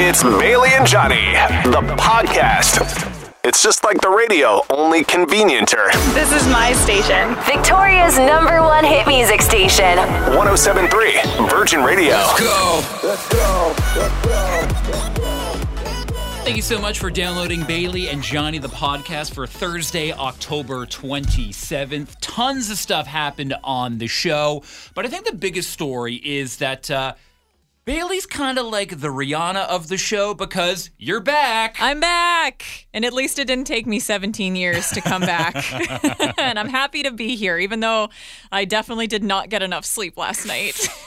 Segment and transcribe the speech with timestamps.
[0.00, 1.32] It's Bailey and Johnny,
[1.64, 2.78] the podcast.
[3.42, 5.90] It's just like the radio, only convenienter.
[6.14, 7.34] This is my station.
[7.42, 9.98] Victoria's number one hit music station.
[10.36, 12.10] 1073 Virgin Radio.
[12.10, 12.84] Let's go.
[13.02, 13.74] Let's go.
[13.96, 15.38] Let's go.
[16.44, 22.16] Thank you so much for downloading Bailey and Johnny the podcast for Thursday, October 27th.
[22.20, 24.62] Tons of stuff happened on the show,
[24.94, 27.14] but I think the biggest story is that uh,
[27.88, 31.78] Bailey's kind of like the Rihanna of the show because you're back.
[31.80, 32.86] I'm back.
[32.92, 35.54] And at least it didn't take me 17 years to come back.
[36.38, 38.10] and I'm happy to be here, even though
[38.52, 40.86] I definitely did not get enough sleep last night.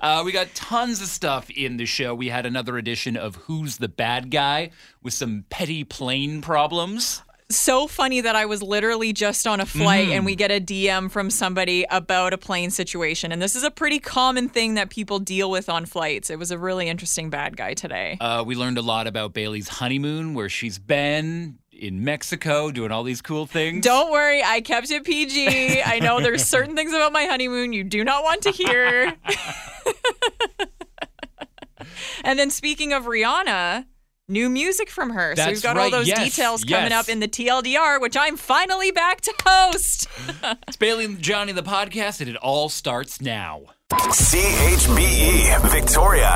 [0.00, 2.12] Uh, we got tons of stuff in the show.
[2.12, 4.70] We had another edition of Who's the Bad Guy
[5.00, 7.22] with some petty plane problems.
[7.52, 11.10] So funny that I was literally just on a flight and we get a DM
[11.10, 13.32] from somebody about a plane situation.
[13.32, 16.30] And this is a pretty common thing that people deal with on flights.
[16.30, 18.16] It was a really interesting bad guy today.
[18.20, 23.02] Uh, we learned a lot about Bailey's honeymoon, where she's been in Mexico doing all
[23.02, 23.84] these cool things.
[23.84, 25.82] Don't worry, I kept it PG.
[25.82, 29.14] I know there's certain things about my honeymoon you do not want to hear.
[32.24, 33.86] and then speaking of Rihanna,
[34.32, 35.36] new music from her.
[35.36, 38.90] so we've got all those yes, details coming up in the TLDR, which I'm finally
[38.90, 40.08] back to host.
[40.68, 43.62] It's Bailey and Johnny the podcast, and it all starts now.
[43.92, 46.30] CHBE Victoria.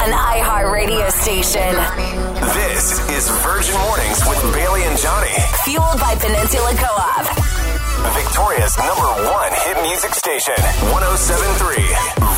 [0.00, 1.74] An iHeart radio station.
[2.54, 5.34] This is Virgin Mornings with Bailey and Johnny.
[5.64, 7.26] Fueled by Peninsula Co op.
[8.14, 10.54] Victoria's number one hit music station.
[10.92, 11.82] 1073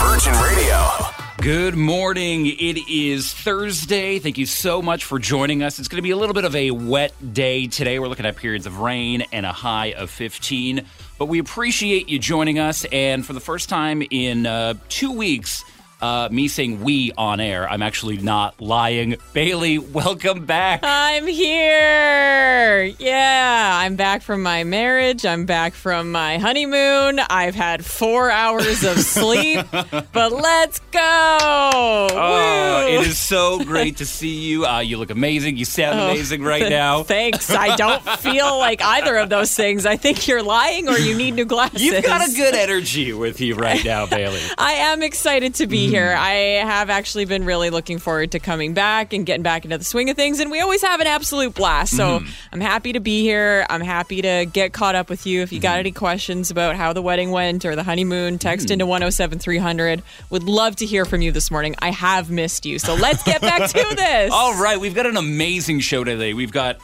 [0.01, 1.12] Virgin Radio.
[1.43, 2.47] Good morning.
[2.47, 4.21] It is Thursday.
[4.21, 5.81] Thank you so much for joining us.
[5.81, 7.99] It's going to be a little bit of a wet day today.
[7.99, 10.87] We're looking at periods of rain and a high of 15.
[11.19, 12.87] But we appreciate you joining us.
[12.93, 15.65] And for the first time in uh, two weeks,
[16.03, 19.17] uh, me saying we on air, I'm actually not lying.
[19.33, 20.81] Bailey, welcome back.
[20.83, 22.93] I'm here.
[22.99, 25.25] Yeah, I'm back from my marriage.
[25.25, 27.21] I'm back from my honeymoon.
[27.31, 29.65] I've had four hours of sleep,
[30.12, 30.99] but let's go.
[31.00, 32.94] Oh, Woo.
[33.00, 34.66] it is so great to see you.
[34.66, 35.56] Uh, you look amazing.
[35.56, 37.03] You sound Oh, amazing right now.
[37.04, 37.50] Thanks.
[37.50, 39.87] I don't feel like either of those things.
[39.87, 41.82] I think you're lying or you need new glasses.
[41.82, 44.41] You've got a good energy with you right now, Bailey.
[44.59, 46.14] I am excited to be here.
[46.19, 46.30] I
[46.64, 50.10] have actually been really looking forward to coming back and getting back into the swing
[50.10, 50.41] of things.
[50.41, 51.97] And we always have an absolute blast.
[51.97, 52.30] So Mm-hmm.
[52.54, 53.66] I'm happy to be here.
[53.70, 55.42] I'm happy to get caught up with you.
[55.42, 55.78] If you got Mm-hmm.
[55.80, 58.72] any questions about how the wedding went or the honeymoon, text Mm.
[58.72, 60.03] into 107300.
[60.30, 61.75] Would love to hear from you this morning.
[61.80, 62.78] I have missed you.
[62.78, 64.30] So let's get back to this.
[64.32, 66.34] All right, we've got an amazing show today.
[66.34, 66.78] We've got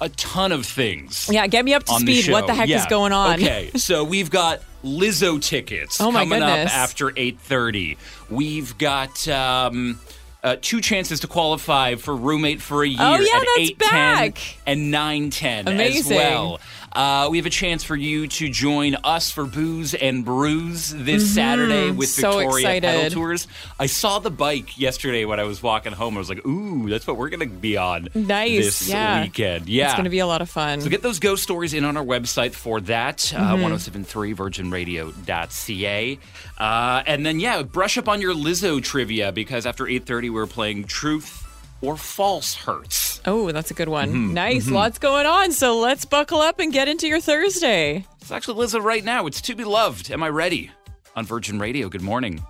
[0.00, 1.28] a ton of things.
[1.30, 2.30] Yeah, get me up to speed.
[2.30, 2.80] What the heck Yeah.
[2.80, 3.34] is going on?
[3.34, 6.70] Okay, so we've got Lizzo tickets Oh coming goodness.
[6.72, 7.96] up after 8:30.
[8.30, 9.98] We've got um,
[10.42, 13.78] uh, two chances to qualify for roommate for a year Oh, yeah, at that's 8:10
[13.78, 14.38] back.
[14.66, 16.60] and 9:10 as well.
[16.92, 21.34] Uh, we have a chance for you to join us for Booze and Brews this
[21.34, 22.20] Saturday with Mm-hmm.
[22.20, 23.10] So Victoria Pedal.
[23.10, 23.46] Tours.
[23.78, 26.16] I saw the bike yesterday when I was walking home.
[26.16, 29.22] I was like, "Ooh, that's what we're going to be on Nice, this yeah.
[29.22, 30.80] weekend." Yeah, It's going to be a lot of fun.
[30.80, 33.62] so get those ghost stories in on our website for that, uh, Mm-hmm.
[33.62, 36.18] 1073 virginradio.ca.
[36.58, 40.84] Uh, and then, yeah, brush up on your Lizzo trivia because after 8.30, we're playing
[40.84, 41.46] Truth
[41.82, 43.20] or False Hurts.
[43.26, 44.08] Oh, that's a good one.
[44.10, 44.68] Mm-hmm, Nice.
[44.68, 45.52] Lots going on.
[45.52, 48.06] So let's buckle up and get into your Thursday.
[48.20, 49.26] It's actually Lizzo right now.
[49.26, 50.10] It's To Be Loved.
[50.10, 50.70] Am I ready?
[51.16, 51.88] On Virgin Radio.
[51.88, 52.42] Good morning.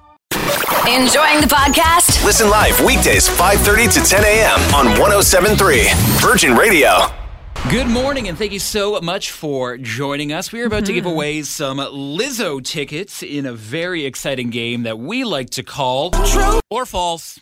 [0.89, 2.25] Enjoying the podcast?
[2.25, 4.61] Listen live weekdays 5:30 to 10 a.m.
[4.75, 5.89] on 1073
[6.21, 7.07] Virgin Radio.
[7.69, 10.51] Good morning, and thank you so much for joining us.
[10.53, 14.99] We are about to give away some Lizzo tickets in a very exciting game that
[14.99, 17.39] we like to call True or False.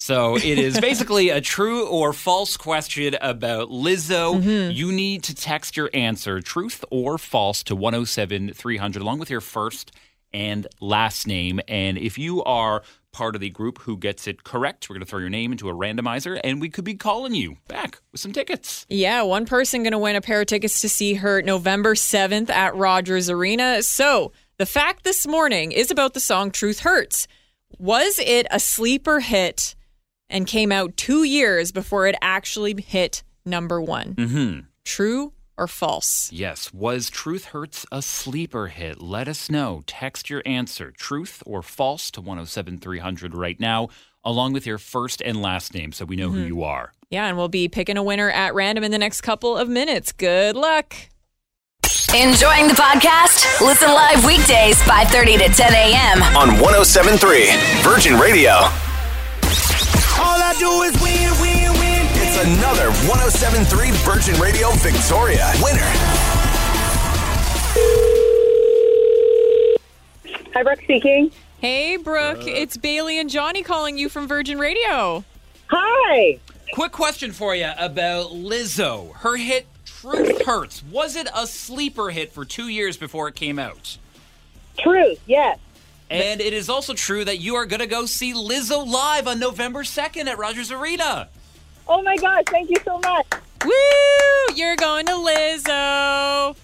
[0.00, 4.40] So it is basically a true or false question about Lizzo.
[4.40, 4.72] Mm-hmm.
[4.72, 9.42] You need to text your answer, truth or false, to 107 300, along with your
[9.42, 9.92] first
[10.32, 11.60] and last name.
[11.68, 12.82] And if you are
[13.12, 15.68] part of the group who gets it correct, we're going to throw your name into
[15.68, 18.86] a randomizer, and we could be calling you back with some tickets.
[18.88, 22.50] Yeah, one person going to win a pair of tickets to see her November 7th
[22.50, 23.82] at Rogers Arena.
[23.82, 27.26] So, the fact this morning is about the song Truth Hurts.
[27.78, 29.74] Was it a sleeper hit
[30.30, 34.14] and came out two years before it actually hit number one?
[34.14, 34.60] Mm-hmm.
[34.84, 36.32] True or false?
[36.32, 36.72] Yes.
[36.72, 39.02] Was Truth Hurts a sleeper hit?
[39.02, 39.82] Let us know.
[39.86, 43.88] Text your answer, truth or false, to 107300 right now,
[44.24, 46.92] along with your first and last name so we know who you are.
[47.10, 50.12] Yeah, and we'll be picking a winner at random in the next couple of minutes.
[50.12, 50.94] Good luck.
[52.14, 53.60] Enjoying the podcast?
[53.60, 56.22] Listen live weekdays 5:30 to 10 a.m.
[56.36, 57.50] on 1073
[57.82, 58.68] Virgin Radio.
[60.50, 62.06] I do is win, win, win.
[62.10, 65.78] It's another 1073 Virgin Radio Victoria winner.
[70.52, 71.30] Hi, Brooke speaking.
[71.60, 75.24] Hey, Brooke, it's Bailey and Johnny calling you from Virgin Radio.
[75.68, 76.40] Hi.
[76.72, 79.14] Quick question for you about Lizzo.
[79.18, 80.82] Her hit Truth Hurts.
[80.90, 83.98] Was it a sleeper hit for two years before it came out?
[84.78, 85.60] Truth, yes.
[86.10, 89.38] And it is also true that you are going to go see Lizzo live on
[89.38, 91.28] November 2nd at Rogers Arena.
[91.86, 93.26] Oh my gosh, thank you so much.
[93.64, 94.54] Woo!
[94.56, 96.56] You're going to Lizzo.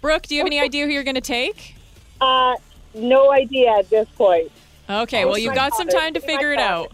[0.00, 1.76] Brooke, do you have any idea who you're going to take?
[2.20, 2.56] Uh,
[2.94, 4.50] no idea at this point.
[4.88, 6.88] Okay, well, you've my got some time to My figure it daughter.
[6.90, 6.92] out.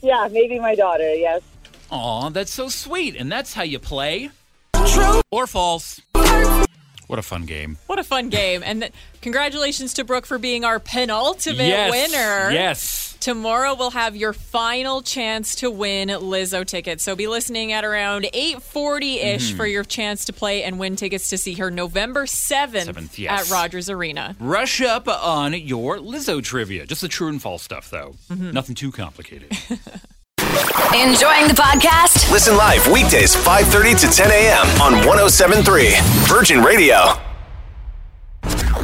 [0.00, 1.42] Yeah, maybe my daughter, yes.
[1.90, 3.16] Aw, that's so sweet.
[3.16, 4.30] And that's how you play.
[4.86, 6.00] True or false.
[7.08, 7.78] What a fun game.
[7.86, 8.62] What a fun game.
[8.62, 11.90] And th- congratulations to Brooke for being our penultimate yes.
[11.90, 12.50] winner.
[12.52, 13.16] Yes.
[13.18, 17.02] Tomorrow we'll have your final chance to win Lizzo tickets.
[17.02, 21.38] So be listening at around 8:40ish for your chance to play and win tickets to
[21.38, 23.50] see her November 7th, 7th, yes.
[23.50, 24.36] at Rogers Arena.
[24.38, 26.86] Rush up on your Lizzo trivia.
[26.86, 28.16] Just the true and false stuff, though.
[28.30, 28.50] Mm-hmm.
[28.50, 29.56] Nothing too complicated.
[30.94, 32.30] Enjoying the podcast?
[32.32, 34.66] Listen live weekdays 5:30 to 10 a.m.
[34.80, 35.94] on 1073
[36.26, 37.14] Virgin Radio.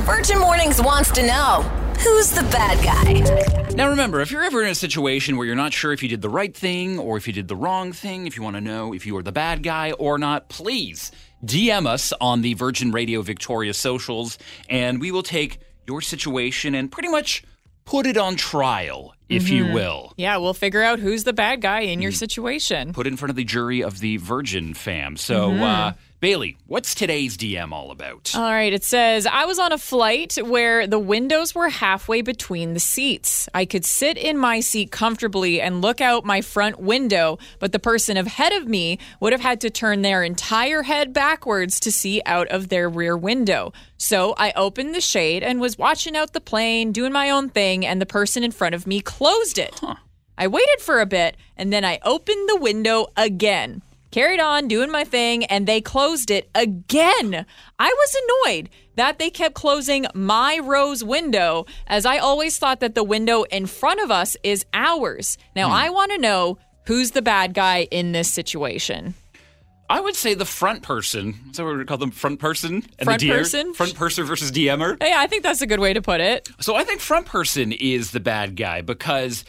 [0.04, 1.62] Virgin Mornings wants to know
[1.98, 3.74] who's the bad guy?
[3.74, 6.22] Now, remember, if you're ever in a situation where you're not sure if you did
[6.22, 8.92] the right thing or if you did the wrong thing, if you want to know
[8.94, 11.10] if you are the bad guy or not, please
[11.44, 14.38] DM us on the Virgin Radio Victoria socials,
[14.68, 17.42] and we will take your situation and pretty much
[17.84, 19.74] put it on trial, if you mm-hmm.
[19.74, 20.12] will.
[20.16, 22.16] Yeah, we'll figure out who's the bad guy in your mm.
[22.16, 22.92] situation.
[22.92, 25.16] Put in front of the jury of the Virgin fam.
[25.16, 25.62] So, mm-hmm.
[25.62, 25.92] uh,
[26.24, 28.32] Bailey, what's today's DM all about?
[28.34, 32.72] All right, it says I was on a flight where the windows were halfway between
[32.72, 33.46] the seats.
[33.52, 37.78] I could sit in my seat comfortably and look out my front window, but the
[37.78, 42.22] person ahead of me would have had to turn their entire head backwards to see
[42.24, 43.74] out of their rear window.
[43.98, 47.84] So I opened the shade and was watching out the plane, doing my own thing,
[47.84, 49.78] and the person in front of me closed it.
[50.38, 53.82] I waited for a bit and then I opened the window again.
[54.14, 57.44] Carried on doing my thing and they closed it again.
[57.80, 62.94] I was annoyed that they kept closing my rose window as I always thought that
[62.94, 65.36] the window in front of us is ours.
[65.56, 65.74] Now hmm.
[65.74, 69.14] I want to know who's the bad guy in this situation.
[69.90, 71.34] I would say the front person.
[71.50, 72.12] Is that what we call them?
[72.12, 72.84] Front person?
[73.00, 73.74] And Front the DR person?
[73.74, 74.96] Front person versus DMer?
[75.02, 76.48] Yeah, I think that's a good way to put it.
[76.60, 79.44] So I think front person is the bad guy because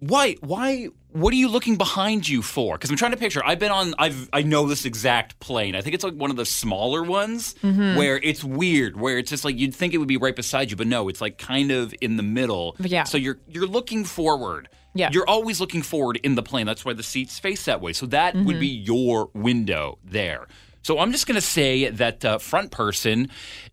[0.00, 2.76] why why what are you looking behind you for?
[2.76, 3.44] Because I'm trying to picture.
[3.44, 3.94] I've been on.
[3.98, 5.74] I've I know this exact plane.
[5.74, 7.96] I think it's like one of the smaller ones Mm-hmm.
[7.96, 9.00] where it's weird.
[9.00, 11.20] Where it's just like you'd think it would be right beside you, but no, it's
[11.20, 12.76] like kind of in the middle.
[12.80, 13.04] Yeah.
[13.04, 14.68] So you're you're looking forward.
[14.94, 15.10] Yeah.
[15.12, 16.66] You're always looking forward in the plane.
[16.66, 17.92] That's why the seats face that way.
[17.92, 18.86] So that would be Mm-hmm.
[18.86, 20.46] your window there.
[20.82, 23.28] So I'm just going to say that uh, front person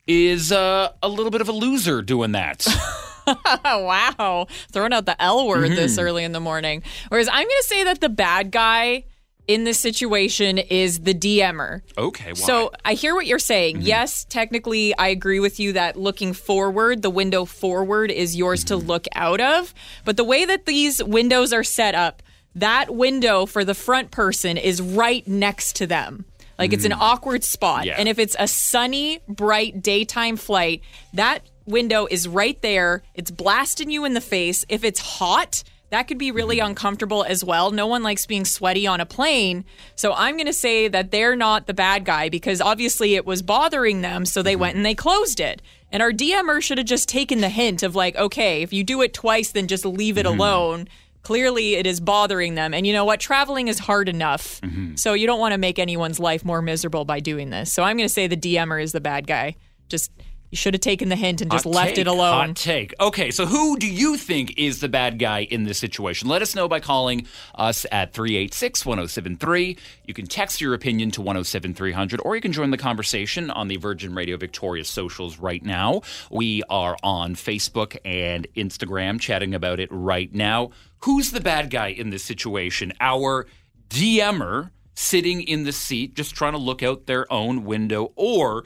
[0.08, 2.66] is uh, a little bit of a loser doing that.
[3.66, 4.48] Wow.
[4.72, 6.06] Throwing out the L word this mm-hmm.
[6.06, 6.84] early in the morning.
[7.10, 9.06] Whereas I'm going to say that the bad guy
[9.48, 11.82] in this situation is the DMer.
[11.98, 12.30] okay.
[12.30, 12.34] Why?
[12.34, 13.78] So I hear what you're saying.
[13.78, 13.88] Mm-hmm.
[13.88, 18.76] Yes, technically, I agree with you that looking forward, the window forward is yours to
[18.76, 18.88] mm-hmm.
[18.88, 19.74] look out of.
[20.04, 22.24] But the way that these windows are set up,
[22.56, 26.26] that window for the front person is right next to them.
[26.58, 27.00] Like it's an mm.
[27.00, 27.86] awkward spot.
[27.86, 27.96] Yeah.
[27.98, 30.82] And if it's a sunny, bright daytime flight,
[31.14, 33.04] that window is right there.
[33.14, 34.66] It's blasting you in the face.
[34.70, 36.68] If it's hot, that could be really mm-hmm.
[36.68, 37.72] uncomfortable as well.
[37.72, 39.66] No one likes being sweaty on a plane.
[39.96, 43.42] So I'm going to say that they're not the bad guy because obviously it was
[43.42, 44.26] bothering them.
[44.26, 44.62] So they mm-hmm.
[44.62, 45.62] went and they closed it.
[45.92, 49.02] And our DMer should have just taken the hint of like, okay, if you do
[49.02, 50.40] it twice, then just leave it mm-hmm.
[50.40, 50.88] alone.
[51.22, 52.74] Clearly, it is bothering them.
[52.74, 53.20] And you know what?
[53.20, 54.60] Traveling is hard enough.
[54.98, 57.72] So you don't want to make anyone's life more miserable by doing this.
[57.72, 59.56] So I'm going to say the DMer is the bad guy.
[59.88, 60.12] Just,
[60.52, 62.48] you should have taken the hint and just Hot left take, it alone.
[62.48, 62.94] Hot take.
[63.00, 66.30] Okay, so who do you think is the bad guy in this situation?
[66.30, 69.78] Let us know by calling us at 386 1073.
[70.06, 73.78] You can text your opinion to 107300, or you can join the conversation on the
[73.78, 76.02] Virgin Radio Victoria socials right now.
[76.30, 80.72] We are on Facebook and Instagram chatting about it right now.
[81.00, 82.94] Who's the bad guy in this situation?
[83.00, 83.48] Our
[83.90, 88.64] DMer sitting in the seat just trying to look out their own window, or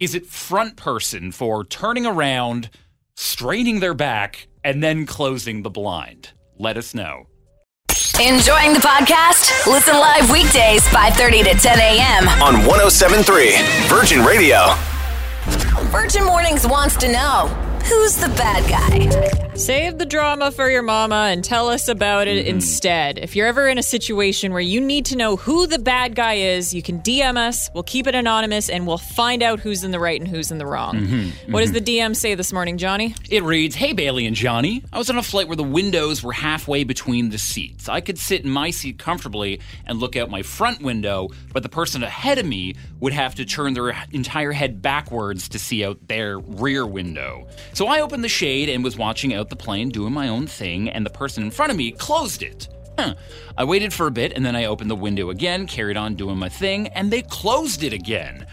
[0.00, 2.70] is it front person for turning around,
[3.16, 6.30] straining their back, and then closing the blind?
[6.58, 7.26] Let us know.
[8.20, 9.66] Enjoying the podcast?
[9.66, 12.28] Listen live weekdays 5:30 to 10 a.m.
[12.42, 14.74] On 1073 Virgin Radio.
[15.90, 17.46] Virgin Mornings wants to know
[17.84, 19.47] who's the bad guy.
[19.58, 22.54] Save the drama for your mama and tell us about it mm-hmm.
[22.54, 23.18] instead.
[23.18, 26.34] If you're ever in a situation where you need to know who the bad guy
[26.34, 27.68] is, you can DM us.
[27.74, 30.58] We'll keep it anonymous and we'll find out who's in the right and who's in
[30.58, 30.94] the wrong.
[30.94, 31.52] Mm-hmm.
[31.52, 33.16] What does the DM say this morning, Johnny?
[33.28, 34.84] It reads Hey, Bailey and Johnny.
[34.92, 37.88] I was on a flight where the windows were halfway between the seats.
[37.88, 41.68] I could sit in my seat comfortably and look out my front window, but the
[41.68, 46.06] person ahead of me would have to turn their entire head backwards to see out
[46.06, 47.48] their rear window.
[47.72, 50.88] So I opened the shade and was watching out the plane doing my own thing,
[50.88, 52.68] and the person in front of me closed it.
[52.98, 53.14] Huh.
[53.56, 56.36] I waited for a bit and then I opened the window again, carried on doing
[56.36, 58.44] my thing, and they closed it again.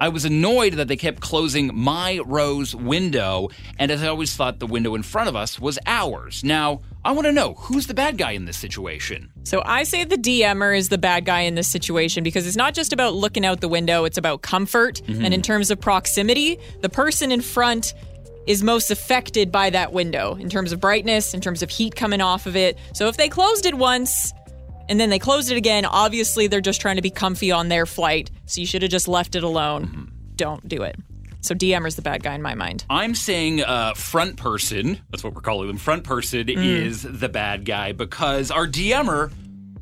[0.00, 4.60] I was annoyed that they kept closing my row's window, and as I always thought
[4.60, 6.44] the window in front of us was ours.
[6.44, 9.32] Now, I want to know who's the bad guy in this situation?
[9.42, 12.74] So I say the DMer is the bad guy in this situation because it's not
[12.74, 15.02] just about looking out the window, it's about comfort.
[15.06, 15.24] Mm-hmm.
[15.24, 17.94] And in terms of proximity, the person in front
[18.48, 22.22] is most affected by that window in terms of brightness, in terms of heat coming
[22.22, 22.78] off of it.
[22.94, 24.32] So if they closed it once
[24.88, 27.84] and then they closed it again, obviously they're just trying to be comfy on their
[27.84, 28.30] flight.
[28.46, 30.10] So you should have just left it alone.
[30.34, 30.96] Don't do it.
[31.42, 32.86] So DMer's the bad guy in my mind.
[32.88, 37.66] I'm saying uh, front person, that's what we're calling them, front person is the bad
[37.66, 39.30] guy because our DMer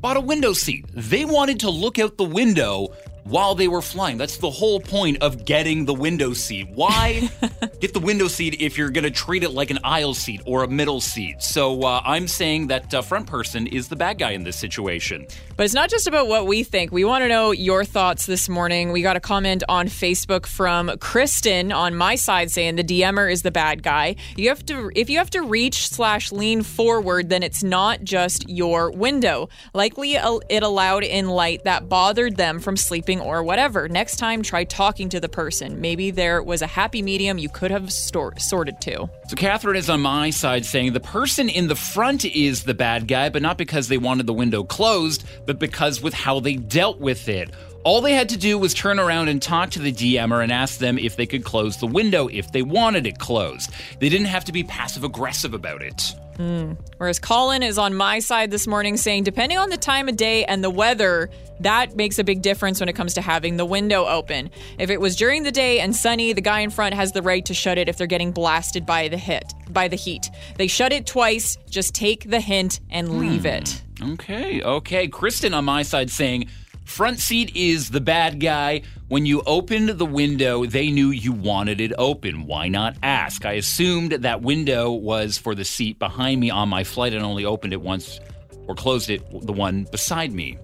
[0.01, 0.85] bought a window seat.
[0.93, 2.89] They wanted to look out the window
[3.29, 4.17] while they were flying.
[4.17, 6.69] That's the whole point of getting the window seat.
[6.73, 7.29] Why
[7.79, 10.63] get the window seat if you're going to treat it like an aisle seat or
[10.63, 11.41] a middle seat?
[11.41, 15.27] So uh, I'm saying that uh, front person is the bad guy in this situation.
[15.57, 16.91] But it's not just about what we think.
[16.91, 18.91] We want to know your thoughts this morning.
[18.91, 23.41] We got a comment on Facebook from Kristen on my side saying the DMer is
[23.41, 24.17] the bad guy.
[24.35, 28.47] You have to if you have to reach slash lean forward, then it's not just
[28.47, 29.49] your window.
[29.73, 33.89] Likely it allowed in light that bothered them from sleeping or whatever.
[33.89, 35.81] Next time, try talking to the person.
[35.81, 39.09] Maybe there was a happy medium you could have stor- sorted to.
[39.27, 43.07] So Catherine is on my side saying the person in the front is the bad
[43.07, 46.99] guy, but not because they wanted the window closed, but because with how they dealt
[46.99, 47.49] with it.
[47.83, 50.77] All they had to do was turn around and talk to the DMer and ask
[50.77, 53.71] them if they could close the window if they wanted it closed.
[53.99, 56.13] They didn't have to be passive aggressive about it.
[56.35, 56.73] Hmm.
[56.97, 60.43] Whereas Colin is on my side this morning saying, depending on the time of day
[60.45, 64.05] and the weather, that makes a big difference when it comes to having the window
[64.05, 64.51] open.
[64.77, 67.43] If it was during the day and sunny, the guy in front has the right
[67.45, 70.29] to shut it if they're getting blasted by the hit, by the heat.
[70.57, 73.47] They shut it twice, just take the hint and leave hmm.
[73.47, 73.81] it.
[74.01, 75.07] Okay, okay.
[75.07, 76.47] Kristen on my side saying
[76.85, 78.81] front seat is the bad guy.
[79.07, 82.45] When you opened the window, they knew you wanted it open.
[82.45, 83.45] Why not ask?
[83.45, 87.45] I assumed that window was for the seat behind me on my flight and only
[87.45, 88.19] opened it once
[88.67, 90.57] or closed it the one beside me.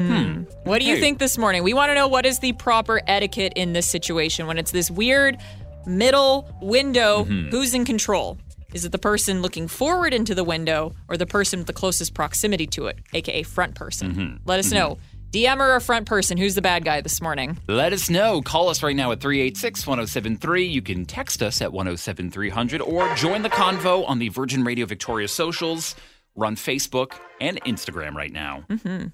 [0.00, 0.42] Hmm.
[0.64, 1.00] What do you Okay.
[1.00, 1.62] think this morning?
[1.62, 4.90] We want to know what is the proper etiquette in this situation when it's this
[4.90, 5.38] weird
[5.86, 7.22] middle window.
[7.24, 8.36] Who's in control?
[8.74, 12.12] Is it the person looking forward into the window or the person with the closest
[12.12, 14.40] proximity to it, aka front person?
[14.44, 14.98] Let us know.
[15.30, 17.56] DM or a front person, who's the bad guy this morning?
[17.68, 18.42] Let us know.
[18.42, 20.64] Call us right now at 386 1073.
[20.64, 25.28] You can text us at 107300 or join the convo on the Virgin Radio Victoria
[25.28, 25.94] socials.
[26.34, 28.64] We're on Facebook and Instagram right now.
[28.68, 29.06] Mm-hmm.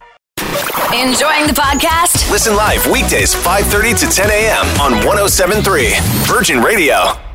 [0.95, 2.31] Enjoying the podcast?
[2.31, 4.67] Listen live weekdays 5:30 to 10 a.m.
[4.81, 7.30] on 1073 Virgin Radio.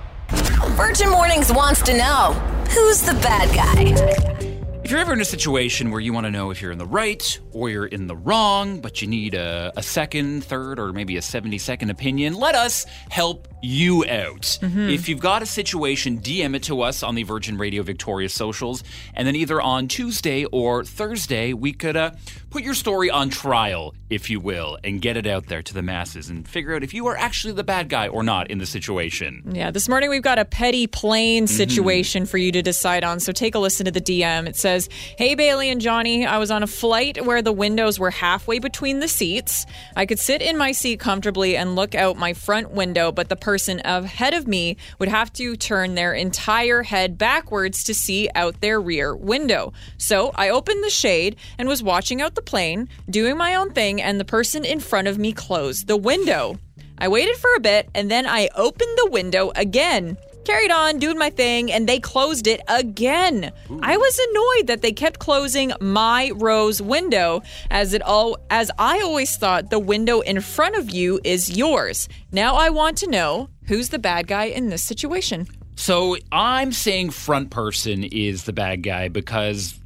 [0.76, 2.34] Virgin Mornings wants to know
[2.70, 4.66] who's the bad guy?
[4.84, 6.86] If you're ever in a situation where you want to know if you're in the
[6.86, 11.18] right or you're in the wrong, but you need a, a second, third, or maybe
[11.18, 14.60] a 70 second opinion, let us help you out.
[14.62, 18.84] If you've got a situation, DM it to us on the Virgin Radio Victoria socials,
[19.16, 22.12] and then either on Tuesday or Thursday, we could uh,
[22.56, 25.82] put your story on trial, if you will, and get it out there to the
[25.82, 28.66] masses and figure out if you are actually the bad guy or not in the
[28.66, 29.44] situation.
[29.52, 31.54] Yeah, this morning we've got a petty plane mm-hmm.
[31.54, 33.20] situation for you to decide on.
[33.20, 34.48] So take a listen to the DM.
[34.48, 38.10] It says, Hey, Bailey and Johnny, I was on a flight where the windows were
[38.10, 39.66] halfway between the seats.
[39.98, 43.36] I could sit in my seat comfortably and look out my front window, but the
[43.36, 48.62] person ahead of me would have to turn their entire head backwards to see out
[48.62, 49.74] their rear window.
[49.98, 54.02] So I opened the shade and was watching out the plane, doing my own thing,
[54.02, 56.58] and the person in front of me closed the window.
[56.98, 60.18] I waited for a bit and then I opened the window again.
[60.46, 63.52] Carried on doing my thing and they closed it again.
[63.82, 69.02] I was annoyed that they kept closing my row's window as it all as I
[69.02, 72.08] always thought the window in front of you is yours.
[72.32, 75.48] Now I want to know who's the bad guy in this situation.
[75.76, 79.80] So I'm saying front person is the bad guy because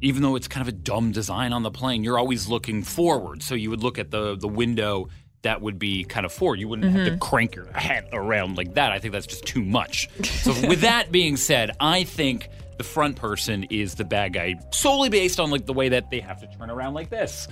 [0.00, 3.42] even though it's kind of a dumb design on the plane, you're always looking forward.
[3.42, 5.08] So you would look at the the window
[5.42, 6.60] that would be kind of forward.
[6.60, 7.18] You wouldn't have to mm-hmm.
[7.18, 8.92] crank your head around like that.
[8.92, 10.08] I think that's just too much.
[10.40, 15.10] So with that being said, I think the front person is the bad guy solely
[15.10, 17.46] based on like the way that they have to turn around like this.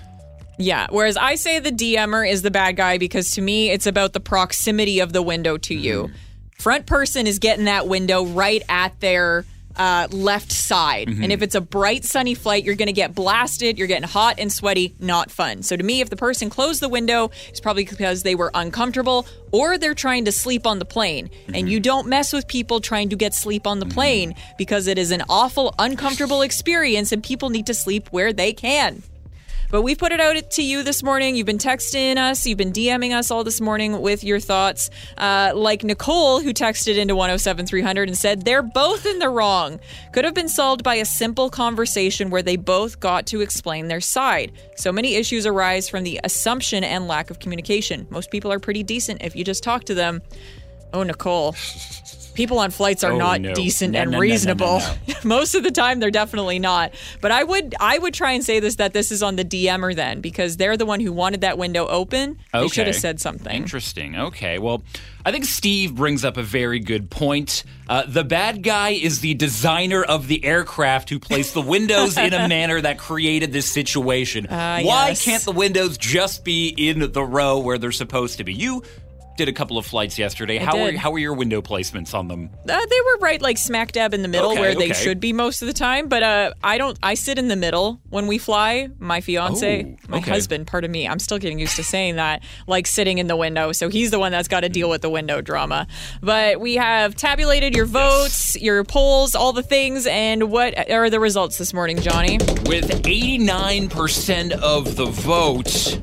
[0.59, 0.87] Yeah.
[0.89, 4.21] Whereas I say the DMer is the bad guy because to me, it's about the
[4.21, 6.05] proximity of the window to you.
[6.05, 6.15] Mm-hmm.
[6.59, 9.45] Front person is getting that window right at their
[9.79, 11.09] uh, left side.
[11.09, 11.31] And mm-hmm.
[11.31, 13.79] if it's a bright, sunny flight, you're going to get blasted.
[13.79, 14.95] You're getting hot and sweaty.
[14.99, 15.63] Not fun.
[15.63, 19.27] So to me, if the person closed the window, it's probably because they were uncomfortable
[19.53, 21.31] or they're trying to sleep on the plane.
[21.47, 21.69] And mm-hmm.
[21.69, 23.95] you don't mess with people trying to get sleep on the mm-hmm.
[23.95, 28.53] plane because it is an awful, uncomfortable experience and people need to sleep where they
[28.53, 29.03] can.
[29.71, 31.37] But we've put it out to you this morning.
[31.37, 34.89] You've been texting us, you've been DMing us all this morning with your thoughts.
[35.19, 39.79] Uh, like Nicole, who texted into 107300 and said they're both in the wrong.
[40.13, 44.01] Could have been solved by a simple conversation where they both got to explain their
[44.01, 44.53] side.
[44.77, 48.07] So many issues arise from the assumption and lack of communication.
[48.11, 50.23] Most people are pretty decent if you just talk to them.
[50.95, 51.55] Oh, Nicole.
[52.39, 53.53] People on flights are Oh, not no.
[53.53, 54.81] decent No, and no, reasonable.
[55.25, 56.93] Most of the time, they're definitely not.
[57.21, 59.93] But I would, I would try and say this that this is on the DMer
[59.93, 62.39] then because they're the one who wanted that window open.
[62.53, 63.53] They should have said something.
[63.53, 64.15] Interesting.
[64.17, 64.61] Okay.
[64.61, 64.85] Well,
[65.27, 67.65] I think Steve brings up a very good point.
[67.89, 72.33] Uh, the bad guy is the designer of the aircraft who placed the windows in
[72.33, 74.47] a manner that created this situation.
[74.49, 75.25] Why yes.
[75.25, 78.55] can't the windows just be in the row where they're supposed to be?
[78.55, 78.85] You
[79.39, 80.59] did a couple of flights yesterday.
[80.59, 82.51] how were how were your window placements on them?
[82.53, 85.33] Uh, they were right like smack dab in the middle Okay, where they should be
[85.33, 86.09] most of the time.
[86.09, 86.99] But uh, I don't.
[87.03, 88.89] I sit in the middle when we fly.
[88.99, 90.31] My fiance, Oh, my okay.
[90.31, 91.09] husband, pardon me.
[91.09, 92.43] I'm still getting used to saying that.
[92.67, 93.73] Like sitting in the window.
[93.73, 95.87] So he's the one that's got to deal with the window drama.
[96.21, 101.21] But we have tabulated your votes, your polls, all the things, and what are the
[101.21, 102.39] results this morning, Johnny?
[102.67, 106.01] With 89% of the vote,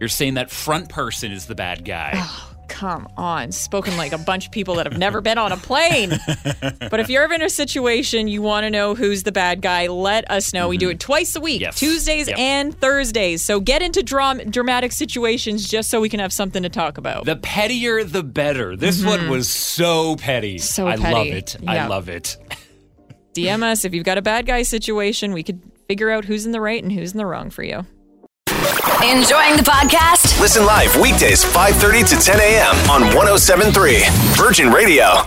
[0.00, 2.26] you're saying that front person is the bad guy.
[2.68, 6.10] Come on, spoken like a bunch of people that have never been on a plane.
[6.80, 9.86] but if you're ever in a situation you want to know who's the bad guy,
[9.86, 10.68] let us know.
[10.68, 11.78] We do it twice a week, Yes.
[11.78, 12.38] Tuesdays Yep.
[12.38, 13.44] and Thursdays.
[13.44, 17.24] So get into dram- dramatic situations just so we can have something to talk about.
[17.26, 18.76] The pettier, the better.
[18.76, 20.56] This one was so petty.
[20.56, 20.62] Mm-hmm.
[20.62, 21.14] So I petty.
[21.14, 21.56] love it.
[21.66, 22.36] I love it.
[23.34, 25.32] DM us if you've got a bad guy situation.
[25.32, 27.84] We could figure out who's in the right and who's in the wrong for you.
[28.58, 30.40] Enjoying the podcast?
[30.40, 32.74] Listen live weekdays 5:30 to 10 a.m.
[32.90, 34.04] on 1073
[34.36, 35.22] Virgin Radio.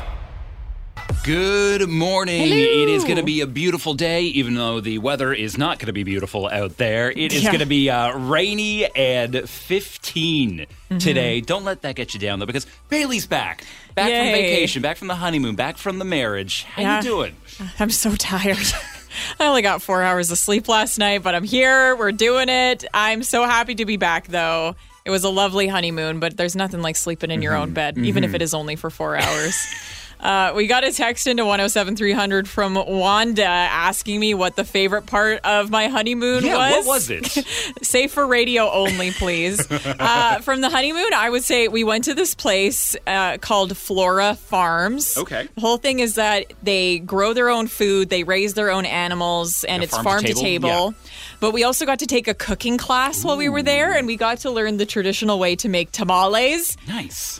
[1.25, 2.43] Good morning.
[2.43, 5.87] It is going to be a beautiful day, even though the weather is not going
[5.87, 7.11] to be beautiful out there.
[7.11, 7.49] It is Yeah.
[7.49, 10.99] going to be uh, rainy and 15 Mm-hmm.
[10.99, 11.41] today.
[11.41, 13.65] Don't let that get you down, though, because Bailey's back.
[13.93, 14.31] Back from Yay.
[14.31, 16.63] vacation, back from the honeymoon, back from the marriage.
[16.63, 16.97] How Yeah.
[16.97, 17.35] you doing?
[17.77, 18.57] I'm so tired.
[19.39, 21.95] I only got four hours of sleep last night, but I'm here.
[21.95, 22.85] We're doing it.
[22.93, 24.75] I'm so happy to be back, though.
[25.05, 27.73] It was a lovely honeymoon, but there's nothing like sleeping in your own mm-hmm.
[27.75, 28.35] bed, even if mm-hmm.
[28.35, 29.65] it is only for four hours.
[30.19, 35.39] Uh, we got a text into 107300 from Wanda asking me what the favorite part
[35.43, 36.85] of my honeymoon Yeah, was.
[36.85, 37.25] what was it?
[37.83, 39.69] Say for radio only, please.
[39.71, 44.35] uh, from the honeymoon, I would say we went to this place uh, called Flora
[44.35, 45.17] Farms.
[45.17, 45.47] Okay.
[45.53, 49.63] The whole thing is that they grow their own food, they raise their own animals,
[49.65, 50.93] and Yeah, it's farm farm to to table, table.
[51.39, 54.15] But we also got to take a cooking class while we were there, and we
[54.15, 57.39] got to learn the traditional way to make tamales Nice.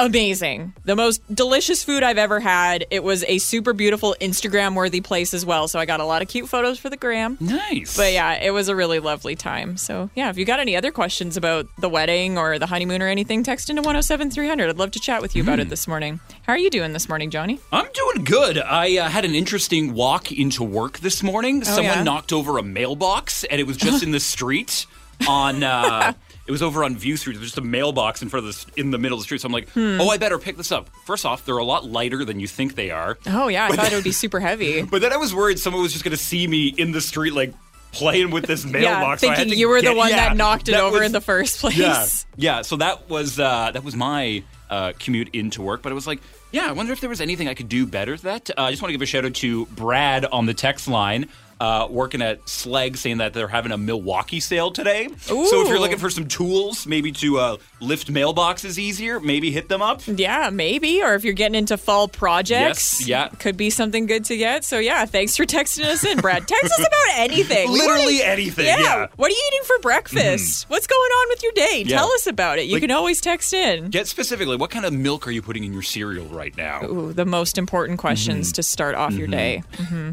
[0.00, 0.74] Amazing.
[0.84, 2.86] The most delicious food I've ever had.
[2.90, 5.68] It was a super beautiful Instagram worthy place as well.
[5.68, 7.36] So I got a lot of cute photos for the gram.
[7.40, 7.96] Nice.
[7.96, 9.76] But yeah, it was a really lovely time.
[9.76, 13.08] So yeah, if you got any other questions about the wedding or the honeymoon or
[13.08, 14.68] anything, text into 107300.
[14.68, 15.48] I'd love to chat with you Hmm.
[15.48, 16.20] about it this morning.
[16.42, 17.60] How are you doing this morning, Johnny?
[17.72, 18.58] I'm doing good.
[18.58, 21.64] I uh, had an interesting walk into work this morning.
[21.64, 22.02] Someone Oh, yeah?
[22.02, 24.86] knocked over a mailbox, and it was just in the street
[25.28, 25.62] on.
[25.62, 26.12] Uh,
[26.46, 27.34] it was over on View Street.
[27.34, 29.40] There's just a mailbox in front of this in the middle of the street.
[29.40, 29.98] So I'm like, Hmm.
[30.00, 30.88] oh, I better pick this up.
[31.06, 33.18] First off, they're a lot lighter than you think they are.
[33.26, 34.82] Oh yeah, I thought it would be super heavy.
[34.90, 37.32] But then I was worried someone was just going to see me in the street,
[37.32, 37.54] like
[37.92, 39.20] playing with this mailbox.
[39.22, 40.98] so I had thinking to you were the one yeah, that knocked it that over
[40.98, 41.76] was- in the first place.
[41.78, 42.62] Yeah, yeah.
[42.62, 45.82] So that was uh, that was my uh, commute into work.
[45.82, 48.16] But it was like, yeah, I wonder if there was anything I could do better
[48.16, 48.50] than that.
[48.50, 51.28] Uh, I just want to give a shout out to Brad on the text line.
[51.64, 55.08] Uh, working at Slegg, saying that they're having a Milwaukee sale today.
[55.16, 59.68] So if you're looking for some tools, maybe to uh, lift mailboxes easier, maybe hit
[59.70, 60.02] them up.
[60.06, 61.02] Yeah, maybe.
[61.02, 63.28] Or if you're getting into fall projects, Yes, yeah.
[63.28, 64.62] could be something good to get.
[64.64, 66.46] So yeah, thanks for texting us in, Brad.
[66.46, 67.70] Text us about anything.
[67.70, 68.80] Literally anything, Yeah.
[68.80, 69.06] yeah.
[69.16, 70.68] What are you eating for breakfast?
[70.68, 71.82] What's going on with your day?
[71.86, 71.96] Yeah.
[71.96, 72.66] Tell us about it.
[72.66, 73.88] You Like- can always text in.
[73.88, 76.84] Get specifically, what kind of milk are you putting in your cereal right now?
[76.84, 78.54] Ooh, the most important questions Mm-hmm.
[78.56, 79.62] to start off your day.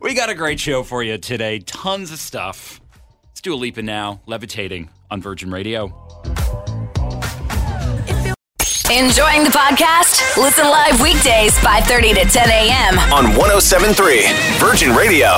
[0.00, 1.58] We got a great show for you today.
[1.58, 2.80] Tons of stuff.
[3.28, 4.20] Let's Dua Lipa now.
[4.26, 5.86] Levitating on Virgin Radio.
[8.90, 10.36] Enjoying the podcast?
[10.36, 12.98] Listen live weekdays 5:30 to 10 a.m.
[13.12, 14.22] on 1073
[14.58, 15.28] Virgin Radio.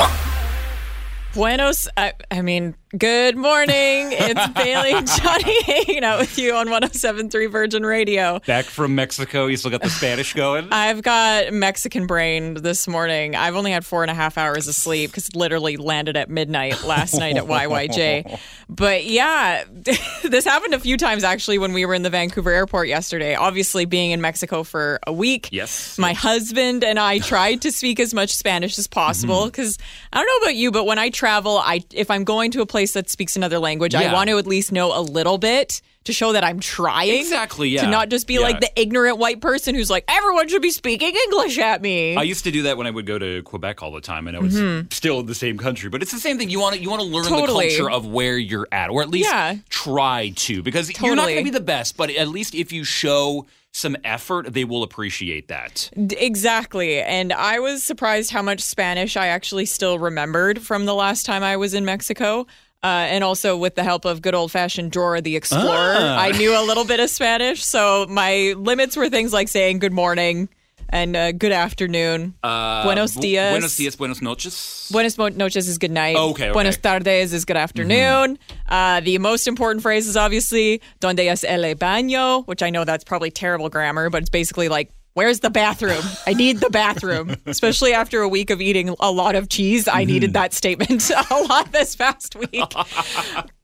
[1.33, 4.09] Buenos, I, I mean, good morning.
[4.13, 8.41] It's Bailey and Johnny hanging out with you on 1073 Virgin Radio.
[8.47, 10.69] Back from Mexico, you still got the Spanish going?
[10.73, 13.35] I've got Mexican brain this morning.
[13.37, 16.83] I've only had four and a half hours of sleep because literally landed at midnight
[16.85, 18.39] last night at YYJ.
[18.69, 19.65] But yeah,
[20.25, 23.35] this happened a few times actually when we were in the Vancouver airport yesterday.
[23.35, 25.49] Obviously, being in Mexico for a week.
[25.53, 25.99] Yes.
[25.99, 29.47] My husband and I tried to speak as much Spanish as possible Mm-hmm.
[29.47, 29.79] because
[30.13, 32.67] I don't know about you, but when I travel, I if I'm going to a
[32.67, 36.13] place that speaks another language, I want to at least know a little bit to
[36.13, 37.19] show that I'm trying.
[37.19, 37.83] Exactly, yeah.
[37.83, 38.41] To not just be Yeah.
[38.41, 42.17] like the ignorant white person who's like, everyone should be speaking English at me.
[42.17, 44.37] I used to do that when I would go to Quebec all the time, and
[44.37, 44.87] I was mm-hmm.
[44.91, 45.91] still in the same country.
[45.91, 46.49] But it's the same thing.
[46.49, 47.71] You want to you want to learn Totally.
[47.71, 49.57] the culture of where you're at, or at least Yeah.
[49.69, 51.97] try to, because you're not going to be the best.
[51.97, 55.91] But at least if you show some effort, they will appreciate that.
[55.97, 57.01] Exactly.
[57.01, 61.43] And I was surprised how much Spanish I actually still remembered from the last time
[61.43, 62.47] I was in Mexico.
[62.87, 66.21] Uh, and also with the help of good old fashioned Dora the Explorer, Ah.
[66.27, 67.65] I knew a little bit of Spanish.
[67.65, 70.49] So my limits were things like saying good morning
[70.89, 72.35] and uh, good afternoon.
[72.43, 73.51] Buenos Bu- dias.
[73.51, 74.89] Buenos dias, buenos noches.
[74.93, 76.15] Buenos mo- noches is good night.
[76.17, 76.53] Oh, okay, okay.
[76.53, 78.39] Buenos tardes is good afternoon.
[78.69, 83.03] Uh, the most important phrase is obviously donde es el baño, which I know that's
[83.03, 86.03] probably terrible grammar, but it's basically like, where's the bathroom?
[86.27, 87.37] I need the bathroom.
[87.47, 91.35] Especially after a week of eating a lot of cheese, I needed that statement a
[91.49, 92.73] lot this past week.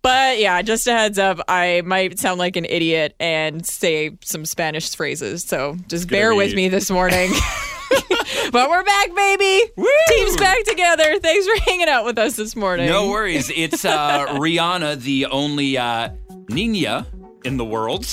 [0.01, 4.47] But yeah, just a heads up, I might sound like an idiot and say some
[4.47, 5.45] Spanish phrases.
[5.45, 7.31] So just bear be- with me this morning.
[8.51, 9.71] but we're back, baby.
[10.09, 11.19] Team's back together.
[11.21, 12.87] Thanks for hanging out with us this morning.
[12.87, 13.51] No worries.
[13.55, 16.09] It's uh, Rihanna, the only uh,
[16.49, 17.07] Nina
[17.45, 18.05] in the world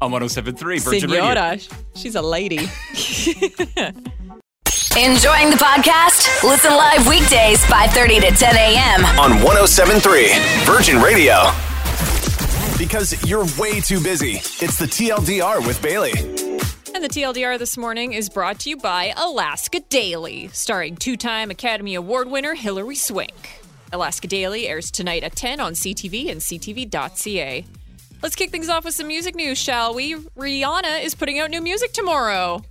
[0.00, 1.24] on 107.3 Virgin Radio.
[1.24, 1.58] Senora.
[1.94, 2.56] She's a lady.
[4.96, 6.42] Enjoying the podcast?
[6.42, 9.04] Listen live weekdays 5:30 to 10 a.m.
[9.18, 10.32] on 1073
[10.64, 11.50] Virgin Radio.
[12.78, 14.36] Because you're way too busy.
[14.64, 16.12] It's the TLDR with Bailey.
[16.94, 21.50] And the TLDR this morning is brought to you by Alaska Daily, starring two time
[21.50, 23.60] Academy Award winner Hilary Swank.
[23.92, 27.64] Alaska Daily airs tonight at 10 on CTV and CTV.ca.
[28.26, 30.16] Let's kick things off with some music news, shall we?
[30.16, 32.64] Rihanna is putting out new music tomorrow.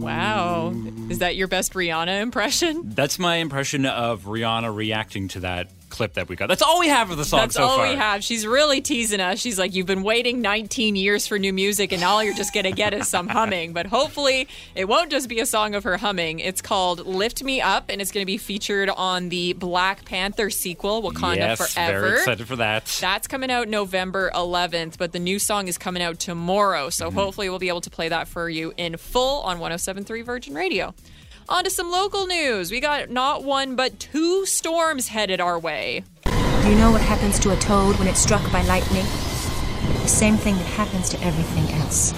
[0.00, 0.72] Wow.
[1.08, 2.82] Is that your best Rihanna impression?
[2.94, 6.48] That's my impression of Rihanna reacting to that clip that we got.
[6.48, 7.88] That's all we have of the song That's so all far.
[7.90, 8.24] we have.
[8.24, 9.38] She's really teasing us.
[9.38, 12.64] She's like, You've been waiting 19 years for new music, and all you're just going
[12.64, 13.74] to get is some humming.
[13.74, 16.38] But hopefully, it won't just be a song of her humming.
[16.38, 20.48] It's called Lift Me Up, and it's going to be featured on the Black Panther
[20.48, 22.00] sequel, Wakanda yes, Forever.
[22.00, 22.86] very excited for that.
[23.00, 26.88] That's coming out November 11th, but the new song is coming out tomorrow.
[26.88, 27.18] So Mm-hmm.
[27.18, 30.94] hopefully, we'll be able to play that for you in full on 1073 Virgin Radio.
[31.50, 32.70] On to some local news.
[32.70, 36.04] We got not one, but two storms headed our way.
[36.24, 39.02] Do you know what happens to a toad when it's struck by lightning?
[40.02, 42.12] The same thing that happens to everything else.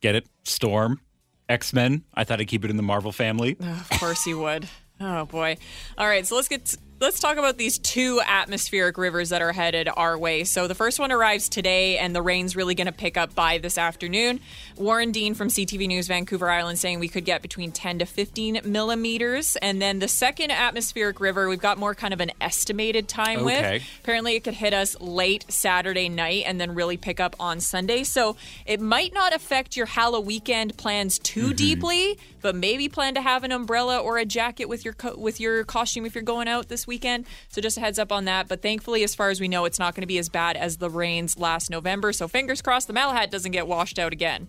[0.00, 0.26] Get it?
[0.42, 1.00] Storm.
[1.48, 2.02] X Men.
[2.12, 3.56] I thought I'd keep it in the Marvel family.
[3.60, 4.68] Of course you would.
[5.00, 5.56] Oh boy.
[5.96, 9.88] All right, so let's get let's talk about these two atmospheric rivers that are headed
[9.96, 10.44] our way.
[10.44, 13.58] So the first one arrives today and the rain's really going to pick up by
[13.58, 14.40] this afternoon.
[14.76, 18.60] Warren Dean from CTV News Vancouver Island saying we could get between 10 to 15
[18.64, 23.40] millimeters and then the second atmospheric river we've got more kind of an estimated time
[23.40, 23.72] Okay.
[23.74, 23.82] with.
[24.02, 28.04] Apparently it could hit us late Saturday night and then really pick up on Sunday.
[28.04, 31.56] So it might not affect your Halloween weekend plans too mm-hmm.
[31.56, 35.40] deeply, but maybe plan to have an umbrella or a jacket with your co- with
[35.40, 37.24] your costume if you're going out this weekend.
[37.48, 38.48] So just a heads up on that.
[38.48, 40.76] But thankfully, as far as we know, it's not going to be as bad as
[40.76, 42.12] the rains last November.
[42.12, 44.48] So fingers crossed the Malahat doesn't get washed out again.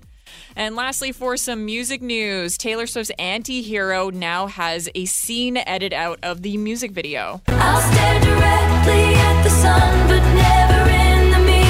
[0.56, 5.94] And lastly, for some music news, Taylor Swift's Anti Hero now has a scene edited
[5.94, 7.42] out of the music video.
[7.48, 11.62] I'll stare directly at the sun, but never in the mirror.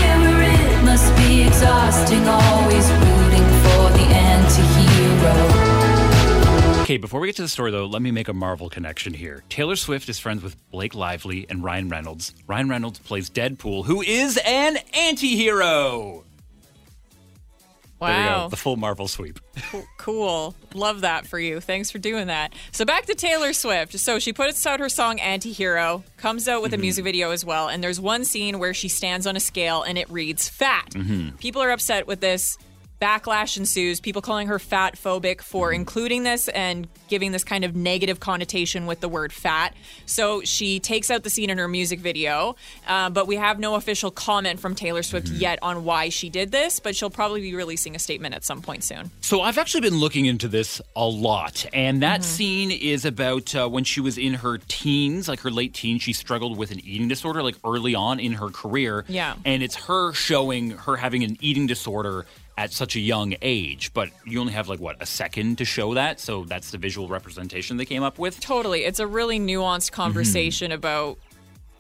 [6.92, 9.46] Okay, before we get to the story, though, let me make a Marvel connection here.
[9.48, 12.34] Taylor Swift is friends with Blake Lively and Ryan Reynolds.
[12.48, 16.26] Ryan Reynolds plays Deadpool, who is an anti hero.
[18.02, 18.44] There we Wow.
[18.44, 18.50] go.
[18.50, 19.40] The full Marvel sweep.
[19.98, 20.54] Cool.
[20.74, 21.62] Love that for you.
[21.62, 22.52] Thanks for doing that.
[22.74, 23.98] So back to Taylor Swift.
[23.98, 26.82] So she puts out her song Antihero, comes out with a mm-hmm.
[26.82, 29.98] music video as well, and there's one scene where she stands on a scale and
[29.98, 30.90] it reads fat.
[30.90, 31.38] Mm-hmm.
[31.38, 32.58] People are upset with this.
[33.02, 37.76] Backlash ensues, people calling her fat phobic for including this and giving this kind of
[37.76, 39.74] negative connotation with the word fat.
[40.06, 42.56] So she takes out the scene in her music video,
[42.88, 46.52] uh, but we have no official comment from Taylor Swift yet on why she did
[46.52, 49.10] this, but she'll probably be releasing a statement at some point soon.
[49.22, 52.22] So I've actually been looking into this a lot, and that Mm-hmm.
[52.24, 56.04] scene is about uh, when she was in her teens, like her late teens.
[56.04, 59.06] She struggled with an eating disorder, like early on in her career.
[59.08, 59.36] Yeah.
[59.44, 62.28] and it's her showing her having an eating disorder
[62.62, 65.96] at such a young age, but you only have like what a second to show
[65.96, 66.20] that.
[66.20, 68.40] So that's the visual representation they came up with.
[68.40, 68.84] Totally.
[68.84, 69.96] It's a really nuanced mm-hmm.
[69.96, 71.18] conversation about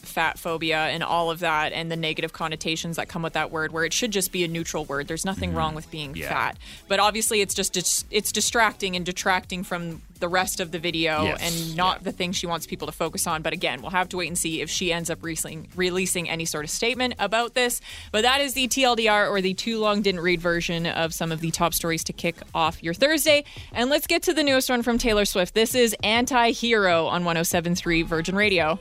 [0.06, 3.72] fat phobia and all of that and the negative connotations that come with that word
[3.72, 5.08] where it should just be a neutral word.
[5.08, 5.58] There's nothing mm-hmm.
[5.58, 6.30] wrong with being Yeah.
[6.30, 6.58] fat.
[6.88, 11.24] But obviously it's just it's, it's distracting and detracting from the rest of the video
[11.24, 11.40] Yes.
[11.42, 12.04] and not Yeah.
[12.04, 13.42] the thing she wants people to focus on.
[13.42, 16.46] But again, we'll have to wait and see if she ends up releasing releasing any
[16.46, 17.82] sort of statement about this.
[18.12, 21.40] But that is the TLDR or the too long didn't read version of some of
[21.40, 23.44] the top stories to kick off your Thursday.
[23.74, 25.56] And let's get to the newest one from Taylor Swift.
[25.56, 28.80] This is Anti-Hero on 1073 Virgin Radio.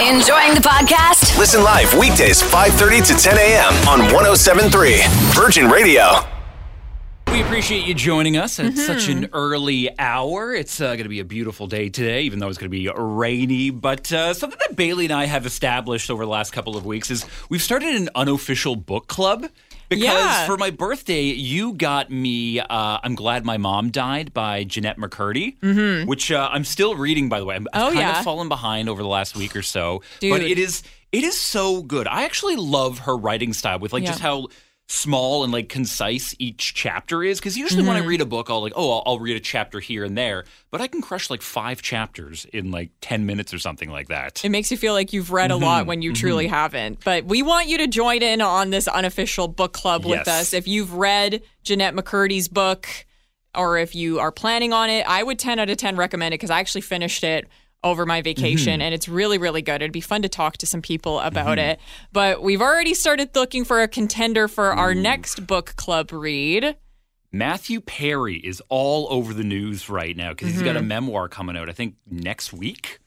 [0.00, 1.36] Enjoying the podcast?
[1.38, 3.72] Listen live weekdays 5:30 to 10 a.m.
[3.88, 6.20] on 107.3 Virgin Radio.
[7.32, 9.24] We appreciate you joining us at such Mm-hmm.
[9.24, 10.54] an early hour.
[10.54, 12.88] It's uh, going to be a beautiful day today, even though it's going to be
[12.96, 13.70] rainy.
[13.70, 17.10] But uh, something that Bailey and I have established over the last couple of weeks
[17.10, 19.46] is we've started an unofficial book club.
[19.88, 20.46] Because Yeah.
[20.46, 26.06] for my birthday, you got me uh, I'm Glad My Mom Died by Jennette McCurdy,
[26.06, 27.56] which uh, I'm still reading, by the way.
[27.56, 27.86] I'm, I've Mm-hmm.
[27.88, 28.18] Oh, kind yeah.
[28.18, 30.02] of fallen behind over the last week or so.
[30.20, 32.06] But it is it is so good.
[32.06, 34.10] I actually love her writing style with like Yeah.
[34.10, 34.48] just how
[34.90, 38.08] small and like concise each chapter is because usually when I Mm-hmm.
[38.08, 40.80] read a book I'll like oh I'll, I'll read a chapter here and there but
[40.80, 44.42] I can crush like five chapters in like 10 minutes or something like that.
[44.44, 45.88] It makes you feel like you've read a lot Mm-hmm.
[45.88, 47.04] when you truly haven't.
[47.04, 50.54] But we want you to join in on this unofficial book club with us.
[50.54, 52.86] If you've read Jennette McCurdy's book
[53.54, 56.38] or if you are planning on it, I would 10 out of 10 recommend it
[56.38, 57.46] because I actually finished it
[57.84, 58.82] over my vacation Mm-hmm.
[58.82, 59.76] and it's really, really good.
[59.82, 61.78] It'd be fun to talk to some people about it.
[62.12, 66.76] But we've already started looking for a contender for our next book club read.
[67.30, 70.78] Matthew Perry is all over the news right now because he's got Mm-hmm.
[70.78, 72.98] a memoir coming out I think next week.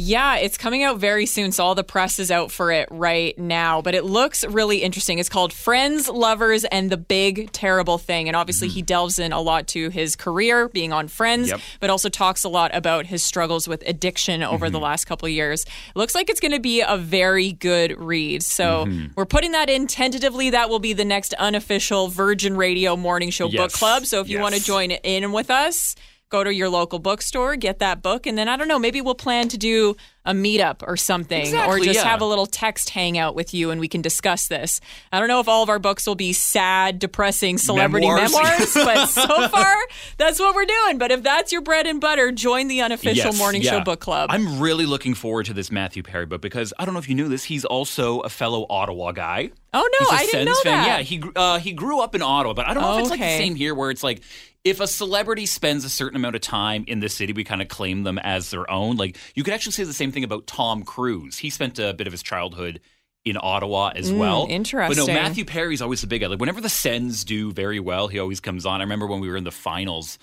[0.00, 3.36] Yeah, it's coming out very soon, so all the press is out for it right
[3.36, 3.82] now.
[3.82, 5.18] But it looks really interesting.
[5.18, 8.28] It's called Friends, Lovers, and the Big Terrible Thing.
[8.28, 8.76] And obviously, mm-hmm.
[8.76, 11.60] he delves in a lot to his career, being on Friends, Yep.
[11.80, 14.84] but also talks a lot about his struggles with addiction over the mm-hmm.
[14.84, 15.64] last couple of years.
[15.64, 18.44] It looks like it's going to be a very good read.
[18.44, 19.06] So mm-hmm.
[19.16, 20.50] we're putting that in tentatively.
[20.50, 24.06] That will be the next unofficial Virgin Radio morning show book club.
[24.06, 25.96] So if you want to join in with us,
[26.28, 29.14] go to your local bookstore, get that book, and then I don't know, maybe we'll
[29.14, 32.04] plan to do a meetup or something, or just yeah.
[32.04, 34.78] have a little text hangout with you and we can discuss this.
[35.10, 38.34] I don't know if all of our books will be sad, depressing celebrity Memoirs.
[38.34, 39.74] memoirs, but so far
[40.18, 40.98] that's what we're doing.
[40.98, 43.70] But if that's your bread and butter, join the unofficial Yes, morning yeah.
[43.70, 44.28] show book club.
[44.30, 47.14] I'm really looking forward to this Matthew Perry book because I don't know if you
[47.14, 47.44] knew this.
[47.44, 49.50] He's also a fellow Ottawa guy.
[49.72, 50.72] oh no, I didn't know fan.
[50.72, 50.86] that.
[50.86, 53.20] Yeah, he uh, he grew up in Ottawa, but I don't know if it's like
[53.20, 54.20] the same here, where it's like
[54.68, 57.68] if a celebrity spends a certain amount of time in the city, we kind of
[57.68, 58.96] claim them as their own.
[58.96, 61.38] Like you could actually say the same thing about Tom Cruise.
[61.38, 62.80] He spent a bit of his childhood
[63.24, 64.46] in Ottawa as well.
[64.48, 65.04] Interesting.
[65.04, 65.22] But no, Mm.
[65.22, 66.28] Matthew Perry's always the big guy.
[66.28, 68.80] Like whenever the Sens do very well, he always comes on.
[68.80, 70.18] I remember when we were in the finals.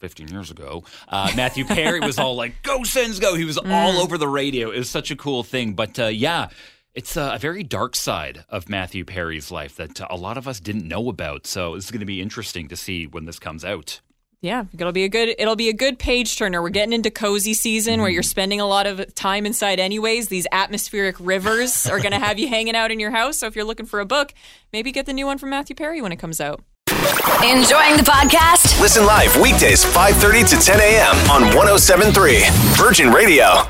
[0.00, 3.70] 15 years ago, uh, Matthew Perry was all like, "Go Sens, go!" He was Mm.
[3.70, 4.70] all over the radio.
[4.70, 5.74] It was such a cool thing.
[5.74, 6.48] But uh, yeah,
[6.94, 10.48] it's uh, a very dark side of Matthew Perry's life that uh, a lot of
[10.48, 11.46] us didn't know about.
[11.46, 14.00] So it's going to be interesting to see when this comes out.
[14.40, 16.62] Yeah, it'll be a good it'll be a good page turner.
[16.62, 20.28] We're getting into cozy season where you're spending a lot of time inside anyways.
[20.28, 23.38] These atmospheric rivers are going to have you hanging out in your house.
[23.38, 24.32] So if you're looking for a book,
[24.72, 26.62] maybe get the new one from Matthew Perry when it comes out.
[26.88, 28.80] Enjoying the podcast?
[28.80, 31.16] Listen live weekdays 5:30 to 10 a.m.
[31.30, 33.64] on 107.3 Virgin Radio.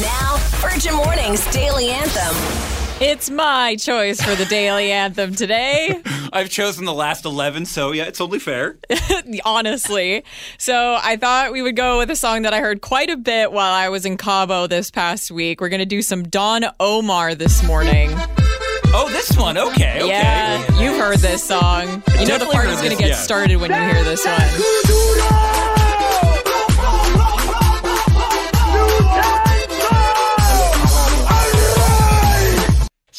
[0.00, 2.72] Now, Virgin Mornings Daily Anthem.
[3.00, 6.00] It's my choice for the daily anthem today.
[6.32, 8.78] I've chosen the last 11, so yeah, it's only fair.
[9.44, 10.24] honestly.
[10.56, 13.52] So I thought we would go with a song that I heard quite a bit
[13.52, 15.60] while I was in Cabo this past week.
[15.60, 18.10] We're going to do some Don Omar this morning.
[18.94, 19.58] Oh, this one.
[19.58, 20.08] Okay, okay.
[20.08, 21.82] Yeah, you've heard this song.
[21.82, 23.16] You know the definitely party's going to get yeah.
[23.16, 25.51] started when you hear this one.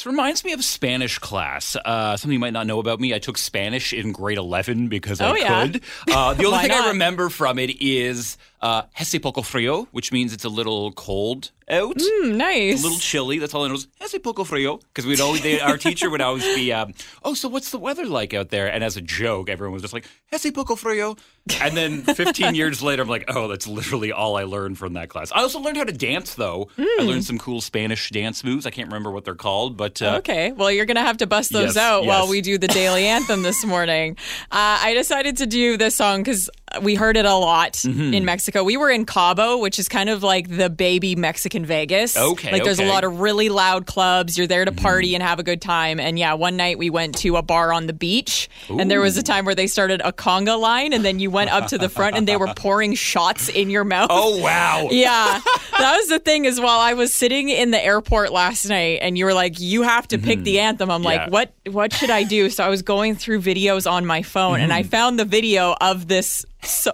[0.03, 1.77] This reminds me of Spanish class.
[1.77, 3.13] Uh, something you might not know about me.
[3.13, 5.65] I took Spanish in grade 11 because Oh, I yeah.
[5.65, 5.81] could.
[6.11, 10.33] Uh, the only thing I remember from it is uh, Hesse poco frio, which means
[10.33, 11.95] it's a little cold out.
[11.97, 12.79] Mm, nice.
[12.81, 13.37] A little chilly.
[13.39, 13.75] That's all I know.
[13.75, 14.77] is Hesse poco frio.
[14.77, 18.05] Because we'd always, they, our teacher would always be, um, oh, so what's the weather
[18.05, 18.71] like out there?
[18.71, 21.15] And as a joke, everyone was just like, Hesse poco frio.
[21.61, 25.09] And then 15 years later, I'm like, oh, that's literally all I learned from that
[25.09, 25.31] class.
[25.33, 26.69] I also learned how to dance, though.
[26.77, 28.65] I learned some cool Spanish dance moves.
[28.65, 31.27] I can't remember what they're called, but uh, Okay, well, you're going to have to
[31.27, 34.15] bust those Yes, out while we do the daily anthem this morning.
[34.51, 36.49] Uh, I decided to do this song because
[36.81, 38.13] we heard it a lot Mm-hmm.
[38.13, 38.63] in Mexico.
[38.63, 42.15] We were in Cabo, which is kind of like the baby Mexican Vegas.
[42.17, 42.83] Okay, Like there's okay.
[42.85, 42.91] Mm-hmm.
[42.91, 44.37] a lot of really loud clubs.
[44.37, 45.99] You're there to party and have a good time.
[45.99, 49.17] And yeah, one night we went to a bar on the beach, and there was
[49.17, 51.89] a time where they started a conga line, and then you went up to the
[51.89, 54.07] front and they were pouring shots in your mouth.
[54.11, 54.87] oh, wow.
[54.91, 55.39] Yeah,
[55.79, 56.45] that was the thing.
[56.45, 59.81] Is while I was sitting in the airport last night, and you were like, "You
[59.83, 61.11] have to pick the anthem." I'm Mm-hmm.
[61.11, 61.23] Yeah.
[61.23, 61.53] like, "What?
[61.73, 64.79] What should I do?" So I was going through videos on my phone, and Mm-hmm.
[64.79, 66.45] I found the video of this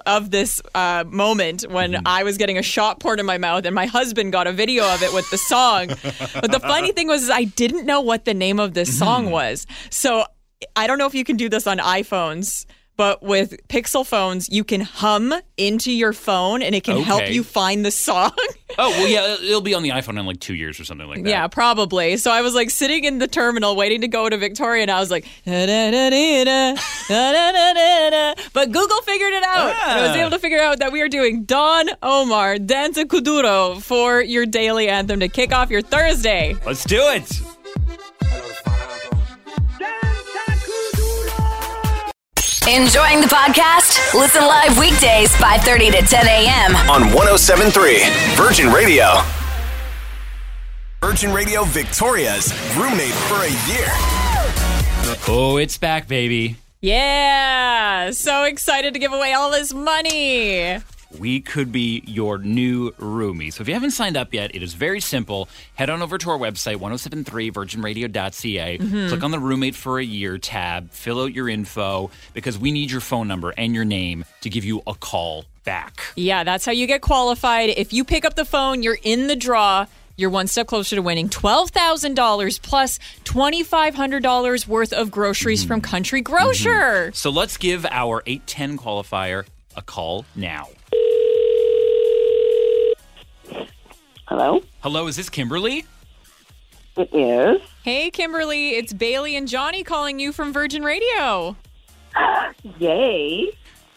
[0.05, 2.07] of this uh, moment when Mm-hmm.
[2.07, 4.83] I was getting a shot poured in my mouth, and my husband got a video
[4.93, 5.87] of it with the song.
[6.33, 8.97] but the funny thing was, I didn't know what the name of this Mm-hmm.
[9.05, 9.65] song was.
[9.89, 10.25] So
[10.75, 12.65] I don't know if you can do this on iPhones.
[12.99, 17.45] But with Pixel phones, you can hum into your phone and it can help you
[17.45, 18.31] find the song.
[18.77, 21.23] Oh, well, yeah, it'll be on the iPhone in like two years or something like
[21.23, 21.29] that.
[21.29, 22.15] Yeah, probably.
[22.17, 24.99] So I was like sitting in the terminal waiting to go to Victoria, and I
[24.99, 25.25] was like,
[28.53, 29.69] but Google figured it out.
[29.71, 30.19] And I was Ah.
[30.21, 34.87] able to figure out that we are doing Don Omar Danza Kuduro for your daily
[34.87, 36.55] anthem to kick off your Thursday.
[36.65, 37.41] Let's do it.
[42.69, 44.13] Enjoying the podcast?
[44.13, 46.75] Listen live weekdays 5:30 to 10 a.m.
[46.87, 47.97] on 1073
[48.35, 49.05] Virgin Radio.
[51.01, 53.87] Virgin Radio Victoria's roommate for a year.
[55.27, 56.57] Oh, it's back, baby.
[56.79, 60.77] Yeah, so excited to give away all this money.
[61.17, 63.51] We could be your new roomie.
[63.51, 65.49] So if you haven't signed up yet, it is very simple.
[65.75, 68.77] Head on over to our website, 1073virginradio.ca.
[68.77, 69.07] Mm-hmm.
[69.07, 72.91] Click on the roommate for a year tab, fill out your info because we need
[72.91, 76.01] your phone number and your name to give you a call back.
[76.15, 77.69] Yeah, that's how you get qualified.
[77.69, 79.85] If you pick up the phone, you're in the draw.
[80.15, 85.67] You're one step closer to winning $12,000 plus $2,500 worth of groceries mm-hmm.
[85.67, 86.69] from Country Grocer.
[86.69, 87.13] Mm-hmm.
[87.13, 89.45] So let's give our 810 qualifier
[89.77, 90.67] a call now.
[94.29, 94.61] Hello?
[94.81, 95.87] Hello, is this Kimberly?
[96.95, 97.67] It is.
[97.81, 101.57] Hey, Kimberly, it's Bailey and Johnny calling you from Virgin Radio.
[102.77, 103.49] Yay.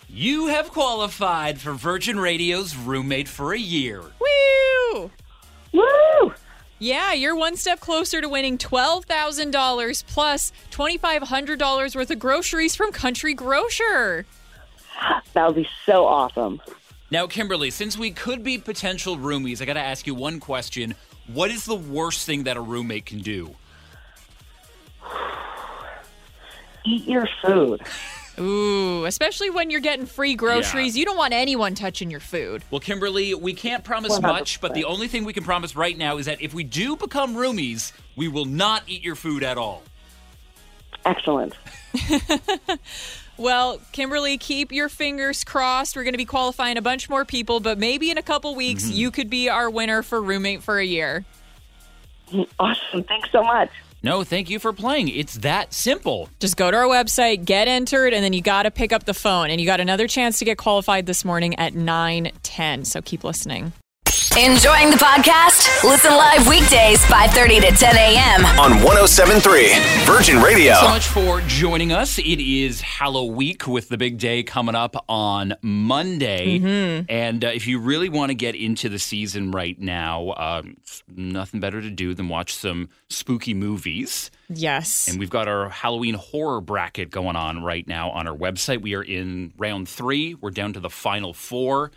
[0.08, 4.00] You have qualified for Virgin Radio's roommate for a year.
[4.00, 5.10] Woo!
[5.74, 6.32] Woo!
[6.78, 13.34] Yeah, you're one step closer to winning $12,000 plus $2,500 worth of groceries from Country
[13.34, 14.24] Grocer.
[15.34, 16.60] That would be so awesome.
[17.12, 20.94] Now, Kimberly, since we could be potential roomies, I got to ask you one question.
[21.26, 23.54] What is the worst thing that a roommate can do?
[26.86, 27.82] Eat your food.
[28.38, 30.96] Ooh, especially when you're getting free groceries.
[30.96, 32.64] You don't want anyone touching your food.
[32.70, 34.22] Well, Kimberly, we can't promise 100%.
[34.22, 36.96] much, but the only thing we can promise right now is that if we do
[36.96, 39.82] become roomies, we will not eat your food at all.
[41.04, 41.52] Excellent.
[43.42, 45.96] Well, Kimberly, keep your fingers crossed.
[45.96, 48.84] We're going to be qualifying a bunch more people, but maybe in a couple weeks,
[48.84, 48.92] mm-hmm.
[48.94, 51.24] you could be our winner for roommate for a year.
[52.60, 53.02] Awesome.
[53.02, 53.70] Thanks so much.
[54.04, 55.08] No, thank you for playing.
[55.08, 56.28] It's that simple.
[56.38, 59.14] Just go to our website, get entered, and then you got to pick up the
[59.14, 59.50] phone.
[59.50, 62.84] And you got another chance to get qualified this morning at 9 10.
[62.84, 63.72] So keep listening.
[64.38, 65.84] Enjoying the podcast?
[65.84, 68.46] Listen live weekdays 5:30 to 10 a.m.
[68.58, 69.74] on 1073
[70.06, 70.72] Virgin Radio.
[70.72, 72.18] so much for joining us.
[72.18, 77.04] It is Halloween week with the big day coming up on Monday.
[77.10, 80.78] And uh, if you really want to get into the season right now, um,
[81.14, 84.30] nothing better to do than watch some spooky movies.
[84.48, 85.08] Yes.
[85.08, 88.80] And we've got our Halloween horror bracket going on right now on our website.
[88.80, 90.34] We are in round three.
[90.34, 91.90] We're down to the final four.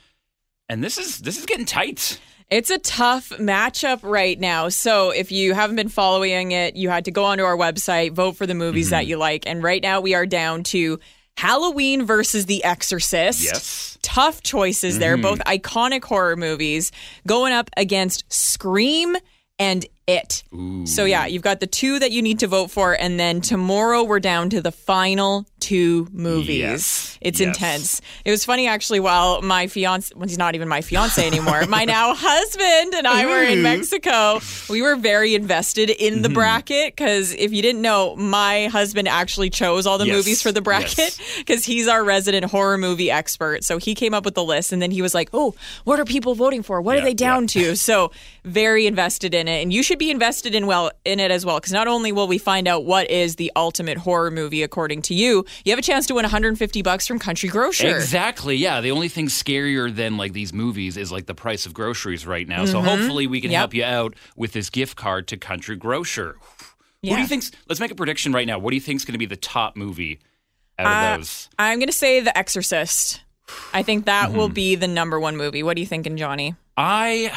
[0.70, 2.20] And this is this is getting tight.
[2.50, 4.70] It's a tough matchup right now.
[4.70, 8.36] So if you haven't been following it, you had to go onto our website, vote
[8.36, 9.10] for the movies that mm-hmm.
[9.10, 9.48] you like.
[9.48, 11.00] And right now we are down to
[11.38, 13.44] Halloween versus The Exorcist.
[13.44, 13.98] Yes.
[14.04, 15.24] Tough choices there, mm-hmm.
[15.24, 16.92] both iconic horror movies
[17.26, 19.16] going up against Scream
[19.58, 20.44] and It.
[20.86, 24.04] So yeah, you've got the two that you need to vote for, and then tomorrow
[24.04, 26.58] we're down to the final two movies.
[26.60, 27.18] Yes.
[27.22, 27.48] It's Yes.
[27.48, 28.02] intense.
[28.24, 29.00] It was funny actually.
[29.00, 33.26] While my fiance, well, he's not even my fiance anymore, my now husband and I
[33.26, 34.40] were in Mexico.
[34.70, 36.22] We were very invested in Mm-hmm.
[36.22, 40.16] the bracket because if you didn't know, my husband actually chose all the Yes.
[40.18, 43.64] movies for the bracket because he's our resident horror movie expert.
[43.64, 46.06] So he came up with the list, and then he was like, "Oh, what are
[46.06, 46.80] people voting for?
[46.80, 47.48] What Yeah, are they down yeah.
[47.72, 48.12] to?" So
[48.44, 51.58] very invested in it, and you should be invested in well in it as well
[51.58, 55.14] because not only will we find out what is the ultimate horror movie according to
[55.14, 57.88] you, you have a chance to win 150 bucks from Country Grocer.
[57.88, 58.56] Exactly.
[58.56, 58.82] Yeah.
[58.82, 62.48] The only thing scarier than like these movies is like the price of groceries right
[62.48, 62.66] now.
[62.66, 63.52] So hopefully we can Mm-hmm.
[63.54, 63.60] Yep.
[63.60, 66.38] help you out with this gift card to Country Grocer.
[67.02, 67.12] Yeah.
[67.12, 67.52] What do you think's?
[67.70, 68.58] Let's make a prediction right now.
[68.60, 70.20] What do you think's going to be the top movie
[70.80, 71.50] out of Uh, those?
[71.60, 73.22] I'm going to say The Exorcist.
[73.74, 74.54] I think that will Mm-hmm.
[74.56, 75.62] be the number one movie.
[75.62, 76.56] What are you thinking, Johnny?
[76.78, 77.32] I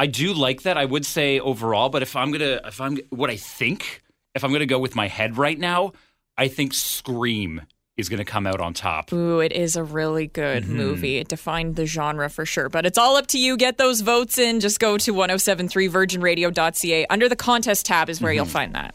[0.00, 0.78] I do like that.
[0.78, 4.02] I would say overall, but if I'm gonna if I'm what I think,
[4.34, 5.92] if I'm gonna go with my head right now,
[6.38, 7.60] I think Scream
[7.98, 9.12] is gonna come out on top.
[9.12, 10.74] Ooh, it is a really good Mm-hmm.
[10.76, 11.16] movie.
[11.18, 12.70] It defined the genre for sure.
[12.70, 13.58] But it's all up to you.
[13.58, 14.60] Get those votes in.
[14.60, 17.06] Just go to 1073virginradio.ca.
[17.10, 18.52] Under the contest tab is where you'll Mm-hmm.
[18.52, 18.94] find that.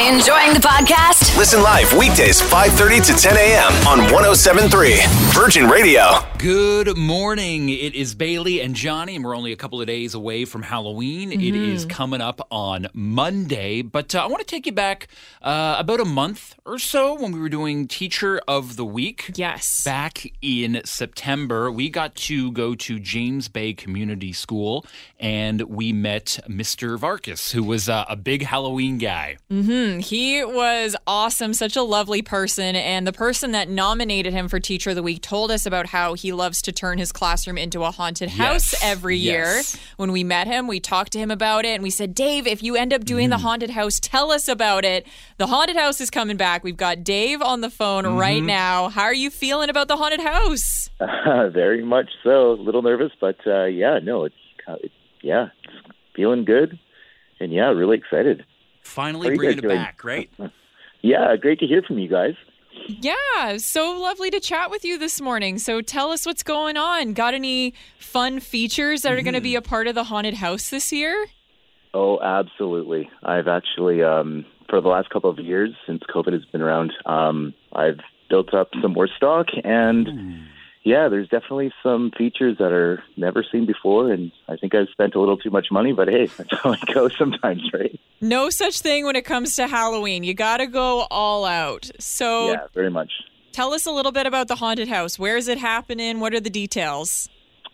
[0.00, 1.36] Enjoying the podcast?
[1.36, 3.72] Listen live weekdays 5:30 to 10 a.m.
[3.86, 4.96] on 1073
[5.32, 6.02] Virgin Radio.
[6.38, 7.68] Good morning.
[7.68, 11.32] It is Bailey and Johnny, and we're only a couple of days away from Halloween.
[11.32, 15.08] It is coming up on Monday, but uh, I want to take you back
[15.42, 19.32] uh, about a month or so when we were doing Teacher of the Week.
[19.34, 19.82] Yes.
[19.82, 24.86] Back in September, we got to go to James Bay Community School
[25.18, 26.96] and we met Mr.
[26.96, 29.38] Varkas, who was uh, a big Halloween guy.
[29.50, 32.76] He was awesome, such a lovely person.
[32.76, 36.14] And the person that nominated him for Teacher of the Week told us about how
[36.14, 39.74] he loves to turn his classroom into a haunted house Yes, every yes.
[39.74, 39.82] year.
[39.96, 42.62] When we met him, we talked to him about it and we said, Dave, if
[42.62, 43.30] you end up doing Mm.
[43.30, 45.06] the haunted house, tell us about it.
[45.38, 46.62] The haunted house is coming back.
[46.64, 48.16] We've got Dave on the phone Mm-hmm.
[48.18, 48.88] right now.
[48.88, 50.90] How are you feeling about the haunted house?
[51.00, 52.52] Very much so.
[52.52, 54.34] A little nervous, but uh, yeah, no, it's,
[54.66, 56.78] uh, it's yeah, it's feeling good,
[57.40, 58.44] and yeah, really excited.
[58.82, 59.76] Finally How are you bringing it doing?
[59.76, 60.30] back, right?
[61.00, 62.34] Yeah, great to hear from you guys.
[62.88, 65.58] Yeah, so lovely to chat with you this morning.
[65.58, 67.12] So tell us what's going on.
[67.12, 70.70] Got any fun features that are going to be a part of the haunted house
[70.70, 71.26] this year?
[71.92, 73.10] Oh, absolutely.
[73.22, 77.52] I've actually, um, for the last couple of years since COVID has been around, um,
[77.74, 80.48] I've built up some more stock, and
[80.88, 85.14] yeah, there's definitely some features that are never seen before, and I think I've spent
[85.14, 88.00] a little too much money, but hey, that's how it goes sometimes, right?
[88.22, 90.24] No such thing when it comes to Halloween.
[90.24, 91.90] You got to go all out.
[92.00, 93.12] So Yeah, very much.
[93.52, 95.18] tell us a little bit about the haunted house.
[95.18, 96.20] Where is it happening?
[96.20, 97.28] What are the details?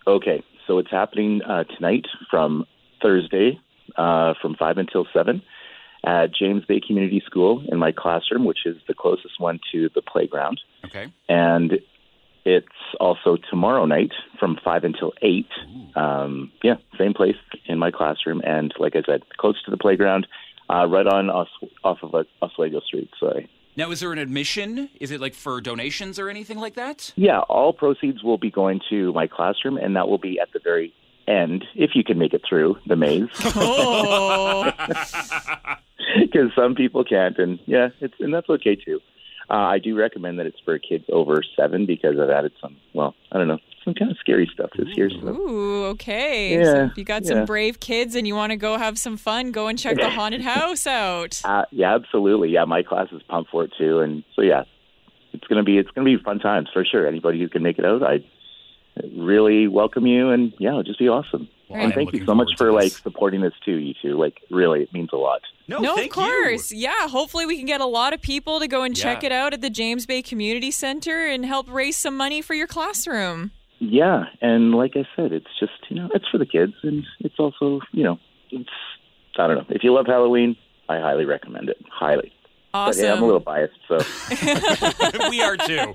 [0.08, 2.66] Okay, so it's happening uh, tonight from
[3.00, 3.60] Thursday
[3.96, 5.40] uh, from 5 until 7
[6.04, 10.02] at James Bay Community School in my classroom, which is the closest one to the
[10.02, 10.60] playground.
[10.84, 11.12] Okay.
[11.28, 11.78] And
[12.44, 12.66] it's
[13.00, 15.46] also tomorrow night from 5 until 8.
[15.96, 17.36] Um, yeah, same place
[17.66, 18.42] in my classroom.
[18.44, 20.26] And like I said, close to the playground,
[20.68, 21.48] uh, right on Os-
[21.82, 23.10] off of uh, Oswego Street.
[23.18, 24.90] So, I- Now, is there an admission?
[25.00, 27.12] Is it like for donations or anything like that?
[27.16, 30.60] yeah, all proceeds will be going to my classroom, and that will be at the
[30.62, 30.92] very
[31.26, 33.28] end, if you can make it through the maze.
[33.56, 34.70] Oh,
[36.20, 39.00] because some people can't, and yeah, it's and that's okay too.
[39.50, 43.14] Uh, I do recommend that it's for kids over seven because I've added some, well,
[43.30, 45.10] I don't know, some kind of scary stuff this year.
[45.10, 46.62] So ooh, okay.
[46.64, 49.16] So Yeah, if you got some brave kids and you want to go have some
[49.18, 51.40] fun, go and check the haunted house out.
[51.44, 54.64] uh, yeah, absolutely, yeah, my class is pumped for it too, and so yeah,
[55.34, 57.06] it's gonna be it's gonna be fun times for sure.
[57.06, 58.20] Anybody who can make it out, I
[59.14, 61.48] really welcome you, and yeah, it'll just be awesome.
[61.68, 64.18] Well, and I'm thank you so much for like supporting this too, you two.
[64.18, 65.40] Like, really, it means a lot.
[65.66, 66.22] No, no, of thank you.
[66.22, 66.72] course.
[66.72, 69.54] Yeah, hopefully we can get a lot of people to go and check it out
[69.54, 73.50] at the James Bay Community Center and help raise some money for your classroom.
[73.78, 77.38] Yeah, and like I said, it's just you know, it's for the kids, and it's
[77.38, 78.18] also you know,
[78.50, 78.68] it's
[79.38, 79.66] I don't know.
[79.70, 80.56] If you love Halloween,
[80.88, 81.78] I highly recommend it.
[81.90, 82.32] Highly.
[82.72, 83.00] Awesome.
[83.00, 83.98] But yeah, I'm a little biased, so
[85.30, 85.94] we are too.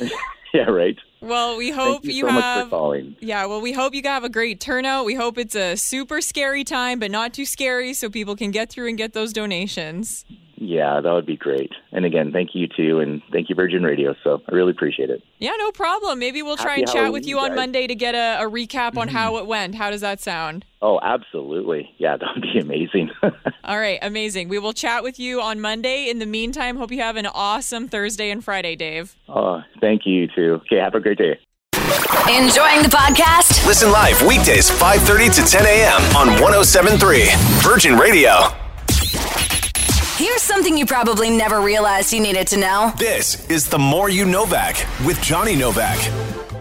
[0.54, 0.96] yeah, right.
[1.26, 3.16] Well, we hope Thank you, so have much for calling.
[3.20, 5.04] Yeah, well, we hope you have a great turnout.
[5.04, 8.70] We hope it's a super scary time, but not too scary so people can get
[8.70, 10.24] through and get those donations.
[10.58, 11.70] Yeah, that would be great.
[11.92, 14.14] And again, thank you too, and thank you Virgin Radio.
[14.24, 15.22] So I really appreciate it.
[15.38, 16.18] Yeah, no problem.
[16.18, 17.56] Maybe we'll try Happy and chat Halloween, with you on guys.
[17.56, 18.98] Monday to get a, a recap Mm-hmm.
[18.98, 19.74] on how it went.
[19.74, 20.64] How does that sound?
[20.80, 21.90] Oh, absolutely.
[21.98, 23.10] Yeah, that would be amazing.
[23.64, 24.48] All right, amazing.
[24.48, 26.08] We will chat with you on Monday.
[26.08, 29.14] In the meantime, hope you have an awesome Thursday and Friday, Dave.
[29.28, 30.54] oh, thank you you too.
[30.64, 31.38] Okay, have a great day.
[31.74, 33.66] Enjoying the podcast?
[33.66, 36.00] Listen live weekdays 5:30 to 10 a.m.
[36.16, 37.26] on 1073
[37.62, 38.48] Virgin Radio.
[40.16, 42.92] Here's something you probably never realized you needed to know.
[42.98, 45.98] This is the More You Novak with Johnny Novak.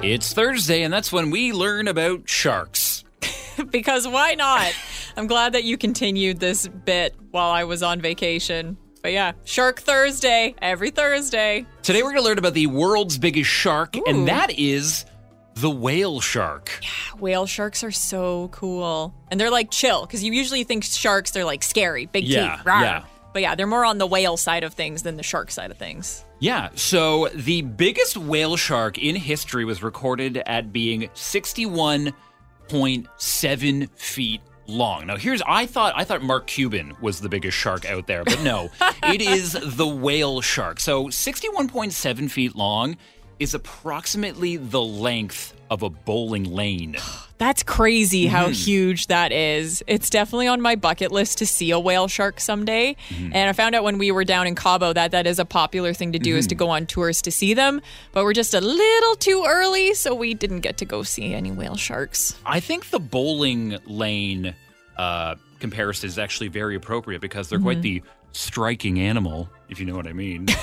[0.03, 3.05] It's Thursday, and that's when we learn about sharks.
[3.71, 4.73] because why not?
[5.15, 8.75] I'm glad that you continued this bit while I was on vacation.
[9.01, 11.65] But yeah, Shark Thursday, every Thursday.
[11.81, 14.03] Today, we're going to learn about the world's biggest shark, Ooh.
[14.05, 15.05] and that is
[15.53, 16.71] the whale shark.
[16.81, 19.13] Yeah, Whale sharks are so cool.
[19.31, 22.65] And they're like chill, because you usually think sharks, they're like scary, big Yeah, teeth.
[22.65, 22.81] rawr.
[22.81, 23.03] yeah.
[23.35, 25.77] But yeah, they're more on the whale side of things than the shark side of
[25.77, 26.23] things.
[26.39, 35.07] Yeah, so the biggest whale shark in history was recorded at being 61.7 feet long.
[35.07, 38.41] Now here's I thought I thought Mark Cuban was the biggest shark out there, but
[38.41, 38.69] no.
[39.03, 40.79] it is the whale shark.
[40.79, 42.95] So 61.7 feet long
[43.39, 46.95] is approximately the length of a bowling lane.
[47.37, 48.53] That's crazy how Mm-hmm.
[48.53, 49.83] huge that is.
[49.87, 52.95] It's definitely on my bucket list to see a whale shark someday.
[53.09, 53.31] Mm-hmm.
[53.35, 55.93] And I found out when we were down in Cabo that that is a popular
[55.93, 56.49] thing to do is Mm-hmm.
[56.49, 57.81] to go on tours to see them.
[58.13, 61.51] But we're just a little too early, so we didn't get to go see any
[61.51, 62.37] whale sharks.
[62.45, 64.55] I think the bowling lane
[64.97, 69.95] uh, comparison is actually very appropriate because they're quite the striking animal, if you know
[69.95, 70.47] what I mean.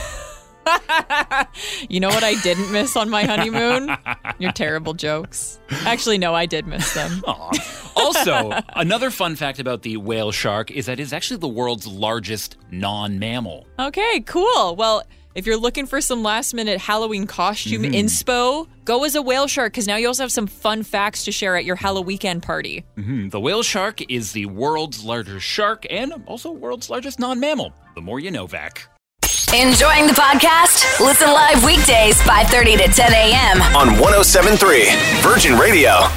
[1.88, 3.94] You know what I didn't miss on my honeymoon?
[4.38, 5.58] Your terrible jokes.
[5.84, 7.22] Actually, no, I did miss them.
[7.94, 12.56] Also, another fun fact about the whale shark is that it's actually the world's largest
[12.70, 13.66] non mammal.
[13.78, 14.74] Okay, cool.
[14.76, 15.02] Well,
[15.34, 17.94] if you're looking for some last minute Halloween costume Mm-hmm.
[17.94, 21.32] inspo, go as a whale shark because now you also have some fun facts to
[21.32, 22.84] share at your Halloween weekend party.
[22.96, 27.72] Hmm, The whale shark is the world's largest shark and also world's largest non mammal.
[27.94, 28.88] The more you Novak.
[29.55, 30.98] Enjoying the podcast?
[30.98, 33.61] Listen live weekdays 5:30 to 10 a.m.
[33.76, 34.88] on 1073
[35.20, 36.09] Virgin Radio.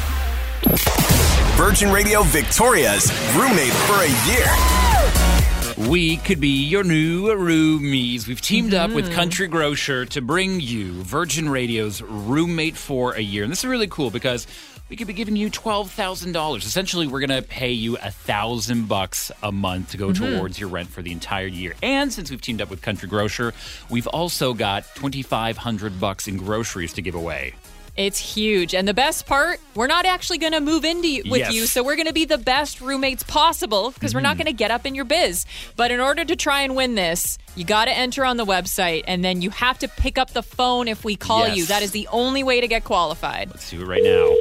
[1.57, 5.89] Virgin Radio Victoria's roommate for a year.
[5.89, 8.25] We could be your new roomies.
[8.25, 9.15] We've teamed up with mm-hmm.
[9.15, 13.43] Country Grocer to bring you Virgin Radio's roommate for a year.
[13.43, 14.47] And this is really cool because
[14.89, 16.57] we could be giving you $12,000.
[16.57, 20.38] Essentially, we're going to pay you a thousand bucks a month to go mm-hmm.
[20.38, 21.75] towards your rent for the entire year.
[21.81, 23.53] And since we've teamed up with Country Grocer,
[23.89, 27.55] we've also got 2,500 bucks in groceries to give away.
[27.97, 28.75] It's huge.
[28.75, 31.53] And the best part, we're not actually going to move into y- with Yes.
[31.53, 31.65] you.
[31.65, 34.43] So we're going to be the best roommates possible because we're not mm-hmm.
[34.43, 35.45] going to get up in your biz.
[35.77, 39.05] But in order to try and win this, you got to enter on the website
[39.07, 41.57] and then you have to pick up the phone if we call Yes.
[41.57, 41.65] you.
[41.67, 43.49] That is the only way to get qualified.
[43.49, 44.36] Let's do it right now.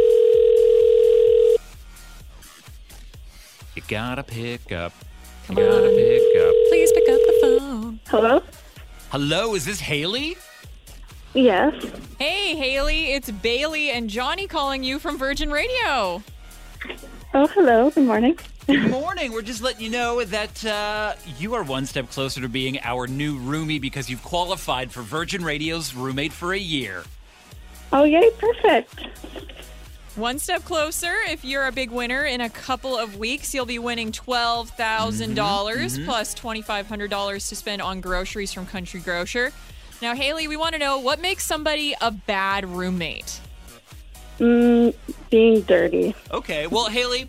[3.74, 4.92] You gotta pick up.
[5.48, 6.54] You gotta pick up.
[6.68, 8.00] Please pick up the phone.
[8.08, 8.42] Hello?
[9.10, 10.36] Hello, is this Haley?
[11.34, 11.74] Yes.
[12.18, 16.22] Hey, Haley, it's Bailey and Johnny calling you from Virgin Radio.
[17.36, 17.90] Oh, hello.
[17.90, 18.38] Good morning.
[18.68, 19.32] Good morning.
[19.32, 23.08] We're just letting you know that uh, you are one step closer to being our
[23.08, 27.02] new roomie because you've qualified for Virgin Radio's roommate for a year.
[27.92, 28.30] Oh, yay.
[28.38, 28.94] Perfect.
[30.16, 31.12] One step closer.
[31.28, 35.34] If you're a big winner in a couple of weeks, you'll be winning $12,000 Mm-hmm,
[35.34, 39.52] dollars plus $2,500 to spend on groceries from Country Grocer.
[40.00, 43.40] Now, Haley, we want to know what makes somebody a bad roommate?
[44.38, 44.94] Mm,
[45.30, 46.14] being dirty.
[46.30, 47.28] Okay, well, Haley,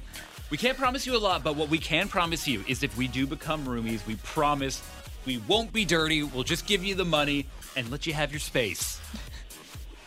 [0.52, 3.08] we can't promise you a lot, but what we can promise you is if we
[3.08, 4.84] do become roomies, we promise
[5.26, 6.22] we won't be dirty.
[6.22, 9.00] We'll just give you the money and let you have your space.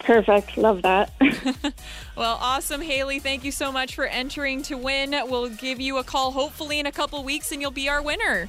[0.01, 0.57] Perfect.
[0.57, 1.12] Love that.
[2.18, 3.20] Well, awesome, Haley.
[3.20, 5.12] Thank you so much for entering to win.
[5.28, 8.49] We'll give you a call hopefully in a couple weeks and you'll be our winner.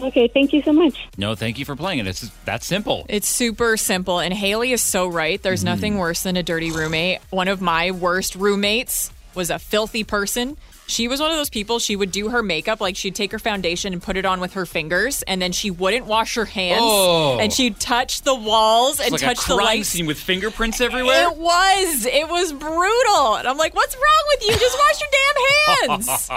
[0.00, 0.28] okay.
[0.28, 1.08] Thank you so much.
[1.18, 2.06] No, thank you for playing it.
[2.06, 3.04] It's that simple.
[3.08, 5.42] It's super simple, and Haley is so right.
[5.42, 5.64] There's mm.
[5.64, 7.22] nothing worse than a dirty roommate.
[7.30, 10.56] One of my worst roommates was a filthy person.
[10.88, 13.38] She was one of those people, she would do her makeup, like she'd take her
[13.38, 16.80] foundation and put it on with her fingers, and then she wouldn't wash her hands.
[16.82, 17.38] Oh.
[17.40, 19.88] And she'd touch the walls and like touch a the lights.
[19.88, 21.28] scene with fingerprints everywhere.
[21.28, 22.06] It was.
[22.06, 23.36] It was brutal.
[23.36, 24.52] And I'm like, what's wrong with you?
[24.52, 26.30] Just wash your damn hands.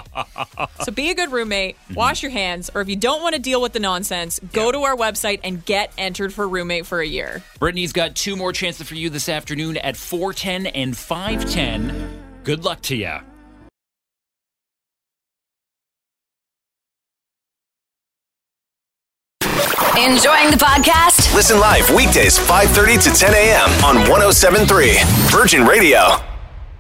[0.84, 3.62] so be a good roommate, wash your hands, or if you don't want to deal
[3.62, 7.44] with the nonsense, go to our website and get entered for roommate for a year.
[7.60, 12.42] Brittany's got two more chances for you this afternoon at 410 and 510.
[12.44, 13.20] Good luck to you.
[20.00, 21.36] Enjoying the podcast?
[21.36, 23.70] Listen live weekdays 5:30 to 10 a.m.
[23.84, 24.96] on 1073
[25.30, 26.16] Virgin Radio.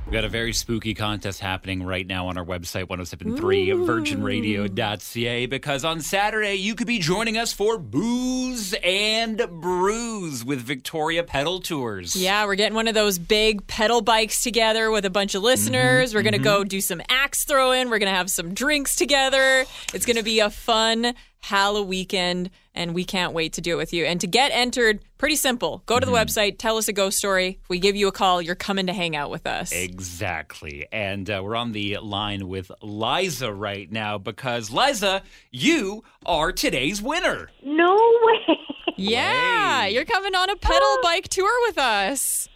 [0.05, 5.99] We got a very spooky contest happening right now on our website, 1073virginradio.ca, because on
[5.99, 12.15] Saturday you could be joining us for Booze and Brews with Victoria Pedal Tours.
[12.15, 16.13] Yeah, we're getting one of those big pedal bikes together with a bunch of listeners.
[16.13, 16.69] we're mm-hmm, going to go mm-hmm.
[16.69, 17.89] do some axe throwing.
[17.89, 19.65] We're going to have some drinks together.
[19.93, 22.49] It's going to be a fun Halloween weekend,
[22.79, 24.05] and we can't wait to do it with you.
[24.05, 25.83] And to get entered, pretty simple.
[25.85, 27.59] Go to the website, tell us a ghost story.
[27.61, 29.73] If we give you a call, you're coming to hang out with us.
[29.73, 30.87] Exactly.
[30.89, 35.21] And uh, we're on the line with Liza right now because, Liza,
[35.51, 37.49] you are today's winner.
[37.63, 38.57] No way.
[38.95, 39.93] Yeah, Way.
[39.93, 42.47] you're coming on a pedal bike tour with us.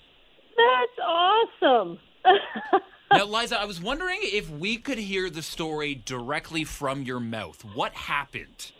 [0.57, 1.99] That's awesome.
[3.11, 7.63] Now, Liza, I was wondering if we could hear the story directly from your mouth.
[7.75, 8.71] What happened?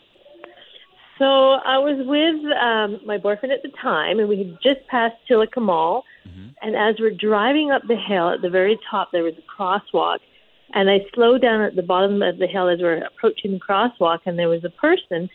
[1.24, 5.16] So I was with um, my boyfriend at the time, and we had just passed
[5.26, 6.04] Tillicum Mall.
[6.28, 6.48] Mm-hmm.
[6.60, 10.18] And as we're driving up the hill, at the very top, there was a crosswalk.
[10.74, 14.18] And I slowed down at the bottom of the hill as we're approaching the crosswalk,
[14.26, 15.30] and there was a person.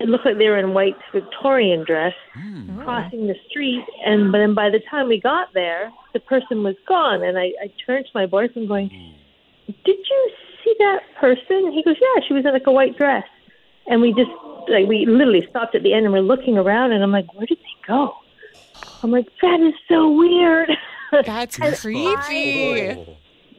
[0.00, 2.80] It looked like they were in white Victorian dress, hmm.
[2.80, 2.82] oh.
[2.82, 3.84] crossing the street.
[4.04, 7.22] And then by the time we got there, the person was gone.
[7.22, 9.72] And I, I turned to my boyfriend, going, hmm.
[9.84, 10.30] "Did you
[10.64, 13.22] see that person?" He goes, "Yeah, she was in like a white dress."
[13.86, 14.30] And we just
[14.68, 17.46] like we literally stopped at the end and we're looking around, and I'm like, "Where
[17.46, 18.14] did they go?"
[19.02, 20.70] I'm like, "That is so weird."
[21.12, 23.06] That's creepy.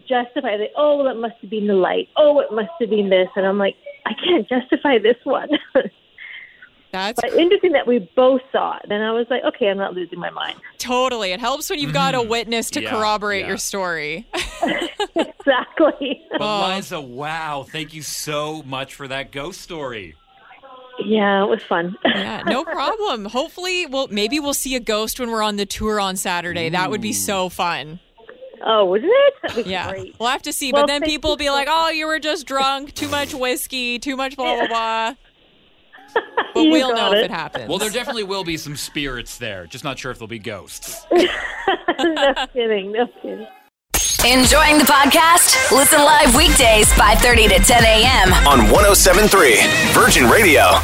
[0.08, 0.72] justify it.
[0.76, 2.10] Oh, well, it must have been the light.
[2.18, 3.30] Oh, it must have been this.
[3.36, 5.50] And I'm like, I can't justify this one.
[6.94, 8.90] That's but interesting that we both saw it.
[8.92, 10.58] And I was like, okay, I'm not losing my mind.
[10.78, 11.32] totally.
[11.32, 12.30] It helps when you've got a mm.
[12.30, 13.48] witness to Yeah, corroborate yeah.
[13.48, 14.28] your story.
[15.16, 16.22] exactly.
[16.32, 16.74] But Oh.
[16.76, 20.16] Liza, wow, thank you so much for that ghost story.
[21.04, 21.96] yeah, it was fun.
[22.06, 23.26] Yeah, no problem.
[23.26, 26.70] Hopefully, we'll maybe we'll see a ghost when we're on the tour on Saturday.
[26.70, 28.00] That would be so fun.
[28.66, 29.66] oh, wouldn't it?
[29.66, 30.16] Be Yeah, great.
[30.20, 30.72] we'll have to see.
[30.72, 33.98] Well, but then people will be like, "Oh, you were just drunk, too much whiskey,
[34.00, 35.16] too much blah blah blah."
[36.54, 37.26] But You we'll know got if it.
[37.26, 37.68] it happens.
[37.70, 39.66] Well, there definitely will be some spirits there.
[39.66, 41.06] Just not sure if there'll be ghosts.
[41.12, 42.92] no kidding.
[42.92, 43.48] No kidding.
[44.26, 45.72] Enjoying the podcast?
[45.72, 48.34] Listen live weekdays 5:30 to 10 a.m.
[48.48, 49.58] On 1073
[49.94, 50.80] Virgin Radio.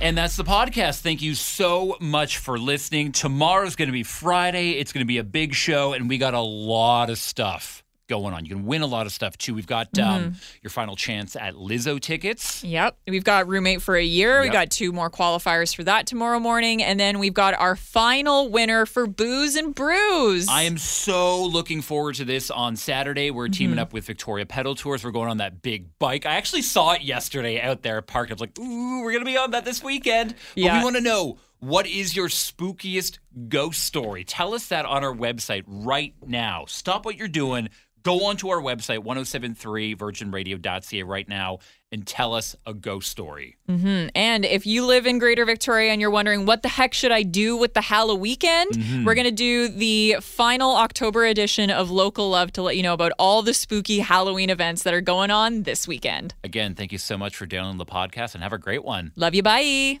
[0.00, 1.00] And that's the podcast.
[1.00, 3.12] Thank you so much for listening.
[3.12, 4.72] Tomorrow's going to be Friday.
[4.72, 8.32] It's going to be a big show, and we got a lot of stuff going
[8.34, 8.44] on.
[8.44, 9.54] You can win a lot of stuff too.
[9.54, 12.62] We've got um, your final chance at Lizzo tickets.
[12.62, 12.96] Yep.
[13.08, 14.40] We've got roommate for a year.
[14.40, 14.52] We Yep.
[14.52, 16.82] got two more qualifiers for that tomorrow morning.
[16.82, 20.46] And then we've got our final winner for Booze and Brews.
[20.48, 23.30] I am so looking forward to this on Saturday.
[23.30, 23.52] We're Mm-hmm.
[23.52, 25.04] teaming up with Victoria Pedal Tours.
[25.04, 26.26] We're going on that big bike.
[26.26, 28.30] I actually saw it yesterday out there parked.
[28.30, 30.34] I was like, ooh, we're going to be on that this weekend.
[30.54, 30.78] But Yeah.
[30.78, 34.24] we want to know what is your spookiest ghost story?
[34.24, 36.64] Tell us that on our website right now.
[36.68, 37.68] Stop what you're doing.
[38.06, 41.58] Go onto our website, 1073virginradio.ca right now,
[41.90, 43.56] and tell us a ghost story.
[43.68, 47.22] And if you live in Greater Victoria and you're wondering what the heck should I
[47.24, 49.04] do with the Halloween weekend, Mm-hmm.
[49.04, 52.94] we're going to do the final October edition of Local Love to let you know
[52.94, 56.34] about all the spooky Halloween events that are going on this weekend.
[56.44, 59.12] Again, thank you so much for downloading the podcast and have a great one.
[59.16, 59.42] Love you.
[59.42, 60.00] Bye.